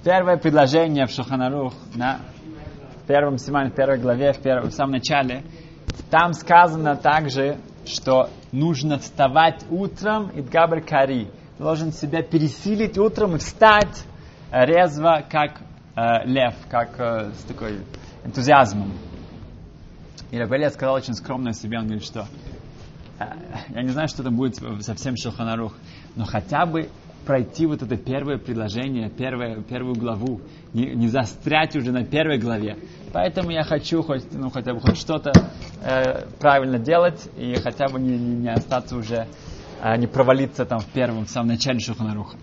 Первое 0.05 0.37
предложение 0.37 1.07
в 1.07 1.11
Шуханарух, 1.11 1.75
на 1.95 2.21
первом 3.07 3.37
симане, 3.39 3.71
в 3.71 3.75
первой 3.75 3.99
главе, 3.99 4.33
в, 4.33 4.39
первом, 4.39 4.71
в 4.71 4.73
самом 4.73 4.93
начале, 4.93 5.43
там 6.11 6.33
сказано 6.33 6.97
также, 6.97 7.59
что 7.85 8.31
нужно 8.53 8.99
вставать 8.99 9.65
утром 9.71 10.29
и 10.31 10.43
габр 10.43 10.81
кари. 10.81 11.29
Должен 11.59 11.93
себя 11.93 12.23
пересилить 12.23 12.97
утром 12.99 13.37
и 13.37 13.39
встать 13.39 14.05
резво, 14.51 15.25
как 15.29 15.61
э, 15.97 16.25
лев, 16.25 16.55
как 16.71 16.99
э, 16.99 17.33
с 17.33 17.43
такой 17.45 17.81
энтузиазмом. 18.25 18.93
И 20.31 20.39
Рабелия 20.39 20.71
сказал 20.71 20.95
очень 20.95 21.15
скромно 21.15 21.51
о 21.51 21.53
себе, 21.53 21.79
он 21.79 21.85
говорит, 21.85 22.05
что 22.05 22.27
я 23.71 23.83
не 23.83 23.89
знаю, 23.89 24.09
что 24.09 24.23
там 24.23 24.37
будет 24.37 24.57
совсем 24.85 25.17
Шелханарух, 25.17 25.75
но 26.15 26.25
хотя 26.25 26.67
бы 26.67 26.89
пройти 27.27 27.67
вот 27.67 27.83
это 27.83 27.97
первое 27.97 28.39
предложение, 28.39 29.11
первое, 29.11 29.63
первую 29.63 29.95
главу, 29.95 30.41
не, 30.73 30.95
не 30.95 31.09
застрять 31.09 31.77
уже 31.77 31.93
на 31.93 32.05
первой 32.05 32.39
главе. 32.39 32.77
Поэтому 33.13 33.51
я 33.51 33.63
хочу 33.63 34.03
хоть, 34.03 34.33
ну, 34.33 34.51
хотя 34.51 34.75
бы 34.75 34.81
хоть 34.81 34.99
что-то 34.99 35.33
э, 35.83 36.27
правильно 36.39 36.79
делать 36.79 37.29
и 37.37 37.55
хотя 37.57 37.89
бы 37.89 38.01
не, 38.01 38.19
не, 38.19 38.37
не 38.37 38.49
остаться 38.49 38.97
уже, 38.97 39.27
э, 39.83 39.97
не 39.97 40.07
провалиться 40.07 40.65
там 40.65 40.81
в 40.81 40.87
первом, 40.87 41.27
в 41.27 41.31
самом 41.31 41.49
начале 41.49 41.81
Шуханаруха. 41.81 42.37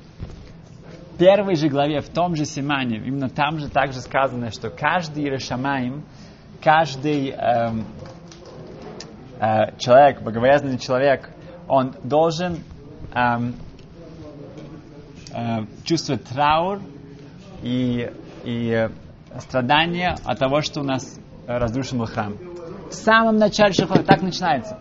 В 1.13 1.17
первой 1.17 1.55
же 1.55 1.69
главе, 1.69 2.01
в 2.01 2.09
том 2.09 2.35
же 2.35 2.45
Симане, 2.45 2.97
именно 2.97 3.29
там 3.29 3.59
же 3.59 3.69
также 3.69 4.01
сказано, 4.01 4.51
что 4.51 4.69
каждый 4.69 5.23
Иерошамаим, 5.23 6.03
каждый 6.61 7.29
эм, 7.29 7.85
э, 9.39 9.77
человек, 9.77 10.21
богобоязненный 10.21 10.77
человек, 10.77 11.29
он 11.67 11.93
должен 12.03 12.57
эм, 13.13 13.55
э, 15.35 15.65
чувствовать 15.83 16.23
траур 16.23 16.81
и, 17.61 18.11
и 18.43 18.89
страдания 19.39 20.15
от 20.23 20.39
того, 20.39 20.61
что 20.61 20.81
у 20.81 20.83
нас 20.83 21.19
разрушен 21.47 21.99
был 21.99 22.05
храм. 22.05 22.33
В 22.89 22.93
самом 22.93 23.37
начале 23.37 23.73
Шахара 23.73 24.03
так 24.03 24.21
начинается. 24.21 24.79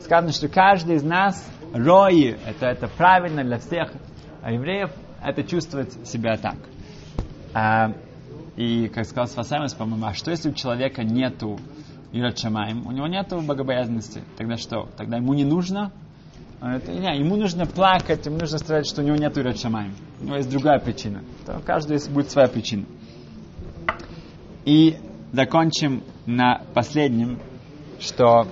Сказано, 0.00 0.32
что 0.32 0.48
каждый 0.48 0.96
из 0.96 1.02
нас 1.02 1.44
рои, 1.72 2.36
это, 2.46 2.66
это 2.66 2.88
правильно 2.88 3.42
для 3.42 3.58
всех 3.58 3.92
евреев, 4.46 4.90
это 5.22 5.42
чувствовать 5.42 5.92
себя 6.06 6.36
так. 6.36 6.56
А, 7.52 7.92
и, 8.56 8.88
как 8.88 9.04
сказал 9.04 9.26
Свасаймас, 9.26 9.74
по-моему, 9.74 10.06
а 10.06 10.14
что 10.14 10.30
если 10.30 10.50
у 10.50 10.54
человека 10.54 11.02
нету 11.02 11.58
Ират 12.12 12.38
Шамаем, 12.38 12.86
у 12.86 12.92
него 12.92 13.06
нет 13.06 13.28
богобоязненности, 13.30 14.22
тогда 14.36 14.56
что? 14.56 14.88
Тогда 14.96 15.16
ему 15.16 15.34
не 15.34 15.44
нужно 15.44 15.92
это, 16.60 16.92
не, 16.92 17.18
ему 17.18 17.36
нужно 17.36 17.66
плакать, 17.66 18.26
ему 18.26 18.38
нужно 18.38 18.58
сказать, 18.58 18.86
что 18.86 19.02
у 19.02 19.04
него 19.04 19.16
нет 19.16 19.36
Ират 19.36 19.58
Шамаем. 19.58 19.94
У 20.20 20.24
него 20.24 20.36
есть 20.36 20.50
другая 20.50 20.78
причина. 20.78 21.22
То 21.44 21.60
каждый 21.64 21.98
будет 22.10 22.30
своя 22.30 22.48
причина. 22.48 22.84
И 24.64 24.96
закончим 25.32 26.02
на 26.24 26.62
последнем, 26.74 27.38
что 28.00 28.46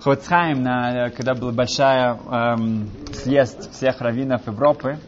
Хоцхайм, 0.00 0.62
на, 0.62 1.10
когда 1.10 1.34
был 1.34 1.52
большая 1.52 2.14
эм, 2.14 2.88
съезд 3.12 3.72
всех 3.72 4.00
раввинов 4.00 4.46
Европы, 4.46 4.98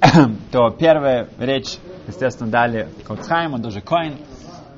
то 0.52 0.70
первая 0.70 1.28
речь 1.38 1.78
естественно, 2.06 2.50
дали 2.50 2.88
Коцхайм, 3.06 3.54
он 3.54 3.62
тоже 3.62 3.80
Коин. 3.80 4.16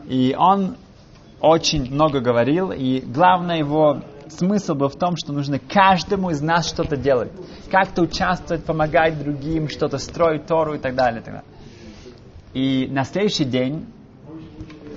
И 0.06 0.34
он 0.38 0.76
очень 1.40 1.92
много 1.92 2.20
говорил, 2.20 2.72
и 2.72 3.00
главное 3.00 3.58
его 3.58 4.02
смысл 4.28 4.74
был 4.74 4.88
в 4.88 4.96
том, 4.96 5.16
что 5.16 5.32
нужно 5.32 5.58
каждому 5.58 6.30
из 6.30 6.40
нас 6.40 6.68
что-то 6.68 6.96
делать. 6.96 7.32
Как-то 7.70 8.02
участвовать, 8.02 8.64
помогать 8.64 9.18
другим, 9.18 9.68
что-то 9.68 9.98
строить, 9.98 10.46
Тору 10.46 10.74
и 10.74 10.78
так 10.78 10.94
далее. 10.94 11.20
И, 11.20 11.24
так 11.24 11.34
далее. 11.34 11.44
и 12.54 12.88
на 12.90 13.04
следующий 13.04 13.44
день 13.44 13.86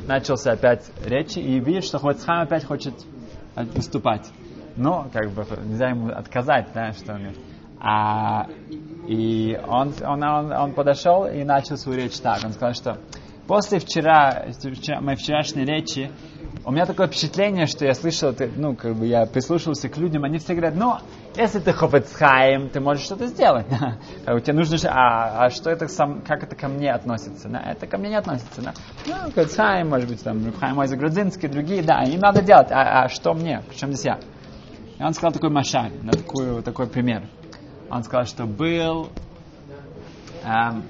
начался 0.08 0.54
опять 0.54 0.90
речь, 1.06 1.38
и 1.38 1.60
видит, 1.60 1.86
что 1.86 2.00
Хоцхайм 2.00 2.42
опять 2.42 2.66
хочет 2.66 2.94
выступать. 3.56 4.28
Но, 4.76 5.08
как 5.12 5.32
бы, 5.32 5.46
нельзя 5.66 5.90
ему 5.90 6.12
отказать, 6.12 6.70
да, 6.74 6.92
что 6.94 7.14
он. 7.14 7.34
А, 7.84 8.48
и 9.08 9.60
он, 9.68 9.94
он, 10.06 10.24
он, 10.24 10.52
он 10.52 10.74
подошел 10.74 11.26
и 11.26 11.44
начал 11.44 11.78
свою 11.78 12.00
речь 12.00 12.20
так. 12.20 12.40
Он 12.44 12.54
сказал, 12.54 12.74
что 12.74 12.98
после 13.52 13.80
вчера, 13.80 14.46
вчера, 14.54 15.02
моей 15.02 15.18
вчерашней 15.18 15.66
речи 15.66 16.10
у 16.64 16.72
меня 16.72 16.86
такое 16.86 17.08
впечатление, 17.08 17.66
что 17.66 17.84
я 17.84 17.94
слышал, 17.94 18.34
ну, 18.56 18.78
как 18.78 18.96
бы 18.96 19.06
я 19.06 19.26
прислушивался 19.26 19.90
к 19.90 19.98
людям, 19.98 20.24
они 20.24 20.38
все 20.38 20.54
говорят, 20.54 20.76
ну, 20.78 20.94
если 21.36 21.60
ты 21.60 21.74
хофецхаем, 21.74 22.70
ты 22.70 22.80
можешь 22.80 23.04
что-то 23.04 23.28
сделать. 23.28 23.66
у 24.26 24.40
тебя 24.40 24.54
нужно, 24.54 24.78
а, 24.90 25.48
а 25.48 25.50
что 25.50 25.70
это 25.70 25.90
сам, 25.90 26.22
как 26.22 26.44
это 26.44 26.56
ко 26.56 26.70
мне 26.70 26.94
относится? 26.94 27.50
Да? 27.50 27.60
Это 27.60 27.88
ко 27.88 27.98
мне 27.98 28.12
не 28.12 28.16
относится. 28.16 28.62
Да? 28.62 28.74
Ну, 29.06 29.16
хофецхаем, 29.36 29.90
может 29.90 30.08
быть, 30.08 30.24
там, 30.24 30.46
Рухаим 30.46 30.78
Мойза 30.78 30.96
Грудзинский, 30.96 31.50
другие, 31.50 31.84
да, 31.84 32.04
им 32.04 32.22
надо 32.22 32.42
делать. 32.42 32.72
А, 32.72 33.04
а 33.04 33.10
что 33.10 33.34
мне? 33.34 33.64
Причем 33.68 33.90
здесь 33.92 34.06
я? 34.06 34.20
И 34.98 35.04
он 35.04 35.14
сказал 35.14 35.34
такой 35.34 35.50
машаль, 35.50 35.92
на 36.04 36.14
такой, 36.14 36.62
такой 36.62 36.88
пример 36.88 37.24
он 37.90 38.02
сказал, 38.04 38.26
что 38.26 38.46
был, 38.46 39.10
эм, 40.46 40.86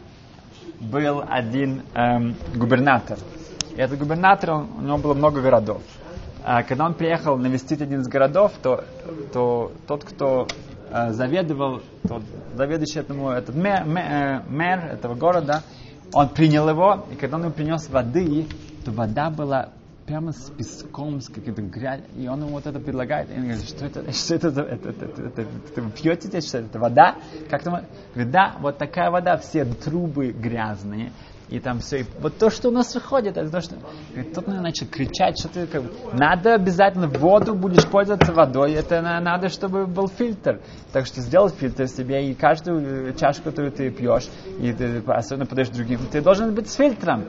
был 0.82 1.24
один 1.28 1.84
эм, 1.94 2.36
губернатор. 2.56 3.18
И 3.76 3.80
этот 3.80 4.00
губернатор, 4.00 4.52
он, 4.52 4.70
у 4.80 4.82
него 4.82 4.98
было 4.98 5.14
много 5.14 5.42
городов. 5.42 5.82
А 6.44 6.64
когда 6.64 6.86
он 6.86 6.96
приехал 6.96 7.38
навестить 7.38 7.82
один 7.82 8.02
из 8.02 8.08
городов, 8.08 8.54
то, 8.64 8.84
то 9.32 9.72
тот, 9.88 10.04
кто 10.04 10.48
э, 10.90 11.12
заведовал, 11.12 11.82
тот 12.08 12.24
заведующий 12.56 13.00
этому, 13.00 13.30
этот 13.30 13.56
мэр, 13.56 13.86
мэр, 13.86 14.06
э, 14.06 14.42
мэр 14.50 14.80
этого 14.94 15.14
города, 15.14 15.62
он 16.14 16.30
принял 16.30 16.68
его, 16.68 17.06
и 17.12 17.16
когда 17.16 17.38
он 17.38 17.44
ему 17.44 17.54
принес 17.54 17.88
воды, 17.90 18.48
то 18.84 18.92
вода 18.92 19.30
была 19.30 19.70
прямо 20.06 20.32
с 20.32 20.50
песком, 20.52 21.22
с 21.22 21.28
какой-то 21.28 21.62
грязью. 21.62 22.06
И 22.18 22.28
он 22.28 22.42
ему 22.42 22.52
вот 22.52 22.66
это 22.66 22.80
предлагает. 22.80 23.30
И 23.30 23.34
он 23.34 23.44
говорит, 23.44 23.68
что 23.68 23.86
это, 23.86 24.12
что 24.12 24.36
это 24.36 24.50
за, 24.50 24.62
это, 24.64 24.90
это, 24.90 25.06
это, 25.06 25.22
это, 25.22 25.42
это, 25.42 25.82
вы 25.82 25.92
пьете 25.92 26.28
здесь, 26.28 26.48
что 26.48 26.60
это, 26.60 26.80
вода? 26.80 27.16
Как 27.50 27.64
там? 27.64 27.86
Говорит, 28.14 28.32
да, 28.32 28.56
вот 28.60 28.78
такая 28.78 29.12
вода, 29.12 29.38
все 29.38 29.66
трубы 29.66 30.32
грязные. 30.32 31.12
И 31.50 31.60
там 31.60 31.80
все. 31.80 32.00
И 32.00 32.06
вот 32.22 32.38
то, 32.38 32.50
что 32.50 32.70
у 32.70 32.72
нас 32.72 32.96
выходит, 32.96 33.36
это 33.36 33.52
то, 33.52 33.60
что... 33.60 33.76
Говорит, 34.14 34.34
тот 34.34 34.48
наверное, 34.48 34.70
начал 34.70 34.88
кричать, 34.88 35.38
что 35.38 35.50
ты 35.50 35.68
как. 35.68 35.84
Надо 36.14 36.54
обязательно 36.54 37.08
воду, 37.08 37.54
будешь 37.54 37.86
пользоваться 37.86 38.32
водой. 38.32 38.72
Это 38.72 39.02
надо, 39.02 39.50
чтобы 39.50 39.86
был 39.86 40.08
фильтр. 40.08 40.62
Так 40.94 41.06
что 41.06 41.20
сделать 41.20 41.54
фильтр 41.56 41.88
себе, 41.88 42.30
и 42.30 42.34
каждую 42.36 43.14
чашку, 43.16 43.50
которую 43.50 43.74
ты 43.74 43.92
пьешь, 43.92 44.30
и 44.60 44.72
ты 44.72 45.04
особенно 45.08 45.46
подаешь 45.46 45.70
другим, 45.70 46.00
ты 46.10 46.22
должен 46.22 46.56
быть 46.56 46.70
с 46.70 46.76
фильтром 46.76 47.26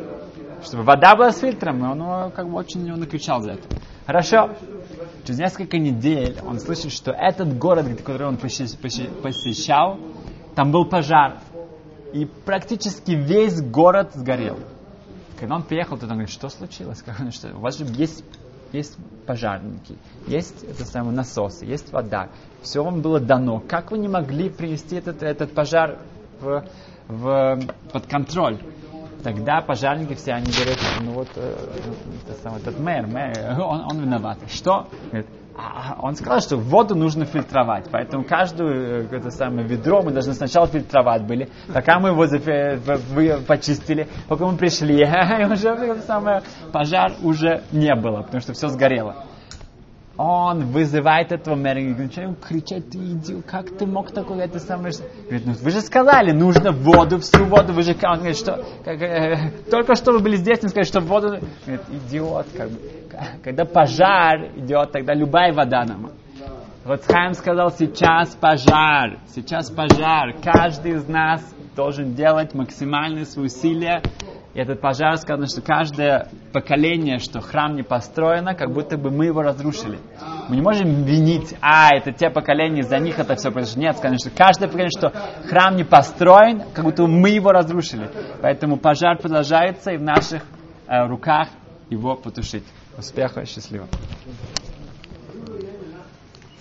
чтобы 0.65 0.85
вода 0.85 1.17
была 1.17 1.33
с 1.33 1.41
фильтром, 1.41 1.85
и 1.85 1.89
он 1.89 2.31
как 2.33 2.49
бы 2.49 2.57
очень 2.57 2.87
его 2.87 2.97
накричал 2.97 3.41
за 3.41 3.53
это. 3.53 3.63
Хорошо. 4.07 4.51
Через 5.25 5.39
несколько 5.39 5.79
недель 5.79 6.39
он 6.45 6.59
слышит, 6.59 6.93
что 6.93 7.13
этот 7.13 7.57
город, 7.57 7.87
который 8.03 8.27
он 8.27 8.37
посещал, 8.37 9.99
там 10.55 10.73
был 10.73 10.87
пожар. 10.87 11.39
И 12.13 12.27
практически 12.27 13.13
весь 13.13 13.63
город 13.63 14.11
сгорел. 14.15 14.59
Когда 15.39 15.57
он 15.57 15.63
приехал, 15.63 15.97
то 15.97 16.05
он 16.05 16.13
говорит, 16.13 16.31
что 16.31 16.49
случилось? 16.49 17.03
Как, 17.03 17.17
что, 17.33 17.55
у 17.57 17.61
вас 17.61 17.79
же 17.79 17.85
есть, 17.85 18.23
есть 18.73 18.97
пожарники, 19.27 19.97
есть 20.27 20.63
это 20.63 20.85
самое 20.85 21.17
насосы, 21.17 21.65
есть 21.65 21.93
вода. 21.93 22.29
Все 22.61 22.85
вам 22.85 23.01
было 23.01 23.19
дано. 23.19 23.61
Как 23.67 23.91
вы 23.91 23.99
не 23.99 24.09
могли 24.09 24.51
принести 24.51 24.97
этот, 24.97 25.23
этот 25.23 25.55
пожар 25.55 25.99
в, 26.41 26.65
в, 27.09 27.61
под 27.93 28.07
контроль? 28.07 28.59
Тогда 29.23 29.61
пожарники 29.61 30.15
все, 30.15 30.33
они 30.33 30.47
говорят, 30.47 30.79
ну 31.01 31.13
вот, 31.13 31.29
э, 31.37 31.55
это 32.27 32.39
самый, 32.43 32.61
этот 32.61 32.79
мэр, 32.79 33.07
мэр 33.07 33.61
он, 33.61 33.85
он 33.89 34.01
виноват. 34.01 34.39
Что? 34.49 34.89
Говорит, 35.11 35.29
а, 35.57 35.97
он 36.01 36.15
сказал, 36.15 36.41
что 36.41 36.57
воду 36.57 36.95
нужно 36.95 37.25
фильтровать, 37.25 37.87
поэтому 37.91 38.25
каждую 38.25 39.05
э, 39.05 39.17
это 39.17 39.31
самое 39.31 39.67
ведро 39.67 40.03
мы 40.03 40.11
должны 40.11 40.33
сначала 40.33 40.67
фильтровать 40.67 41.27
были, 41.27 41.51
пока 41.73 42.01
мы 42.01 42.09
его 42.11 42.27
зафи, 42.27 42.77
вы, 43.13 43.39
почистили, 43.47 44.09
пока 44.29 44.47
мы 44.47 44.57
пришли, 44.57 44.97
и 45.03 45.45
уже 45.45 46.01
самое, 46.07 46.43
пожар 46.73 47.13
уже 47.23 47.63
не 47.71 47.95
было, 47.95 48.23
потому 48.23 48.41
что 48.41 48.55
все 48.55 48.69
сгорело 48.69 49.25
он 50.23 50.67
вызывает 50.67 51.33
этого 51.33 51.57
мэра 51.57 51.81
и 51.81 51.95
начинает 51.95 52.39
кричать, 52.39 52.91
ты 52.91 52.99
идиот, 52.99 53.45
как 53.45 53.77
ты 53.77 53.87
мог 53.87 54.13
такое 54.13 54.45
это 54.45 54.59
самое... 54.59 54.93
Говорит, 55.25 55.47
ну 55.47 55.53
вы 55.61 55.71
же 55.71 55.81
сказали, 55.81 56.33
нужно 56.33 56.71
воду, 56.71 57.19
всю 57.19 57.45
воду, 57.45 57.73
вы 57.73 57.83
же... 57.83 57.97
Он 58.05 58.19
говорит, 58.19 58.37
что 58.37 58.65
как, 58.85 59.03
э, 59.03 59.51
только 59.71 59.95
что 59.97 60.13
вы 60.13 60.21
были 60.21 60.37
здесь, 60.37 60.61
он 60.63 60.69
сказали, 60.69 60.87
что 60.87 61.01
воду... 61.01 61.39
Говорит, 61.67 61.85
идиот, 61.91 62.47
как 62.57 62.71
бы, 62.71 62.79
когда 63.43 63.65
пожар 63.65 64.47
идет, 64.57 64.93
тогда 64.93 65.15
любая 65.15 65.53
вода 65.53 65.85
нам. 65.85 66.11
Вот 66.85 67.05
Хайм 67.05 67.35
сказал, 67.35 67.71
сейчас 67.71 68.35
пожар, 68.35 69.19
сейчас 69.35 69.71
пожар, 69.71 70.35
каждый 70.43 70.93
из 70.93 71.09
нас 71.09 71.43
должен 71.77 72.15
делать 72.15 72.55
максимальные 72.55 73.25
свои 73.25 73.47
усилия 73.47 74.03
и 74.55 74.61
этот 74.61 74.81
пожар 74.81 75.17
сказано, 75.17 75.47
что 75.47 75.63
каждое 75.63 76.29
поколение, 76.53 77.19
что 77.19 77.41
храм 77.41 77.75
не 77.75 77.83
построено, 77.83 78.55
как 78.55 78.71
будто 78.71 78.99
бы 78.99 79.11
мы 79.11 79.27
его 79.27 79.41
разрушили. 79.41 79.99
Мы 80.49 80.57
не 80.57 80.63
можем 80.63 81.05
винить, 81.05 81.55
а, 81.63 81.89
это 81.95 82.13
те 82.13 82.29
поколения, 82.29 82.83
за 82.83 82.99
них 82.99 83.19
это 83.19 83.35
все 83.35 83.51
произошло. 83.51 83.83
Нет, 83.83 83.97
сказано, 83.97 84.19
что 84.19 84.31
каждое 84.31 84.67
поколение, 84.67 84.91
что 84.97 85.11
храм 85.49 85.75
не 85.77 85.85
построен, 85.85 86.65
как 86.75 86.85
будто 86.85 87.07
мы 87.07 87.31
его 87.31 87.51
разрушили. 87.51 88.11
Поэтому 88.43 88.77
пожар 88.77 89.17
продолжается, 89.17 89.93
и 89.93 89.97
в 89.97 90.03
наших 90.03 90.43
э, 90.87 91.07
руках 91.07 91.49
его 91.89 92.15
потушить. 92.17 92.65
Успеха, 92.99 93.47
счастливо. 93.47 93.89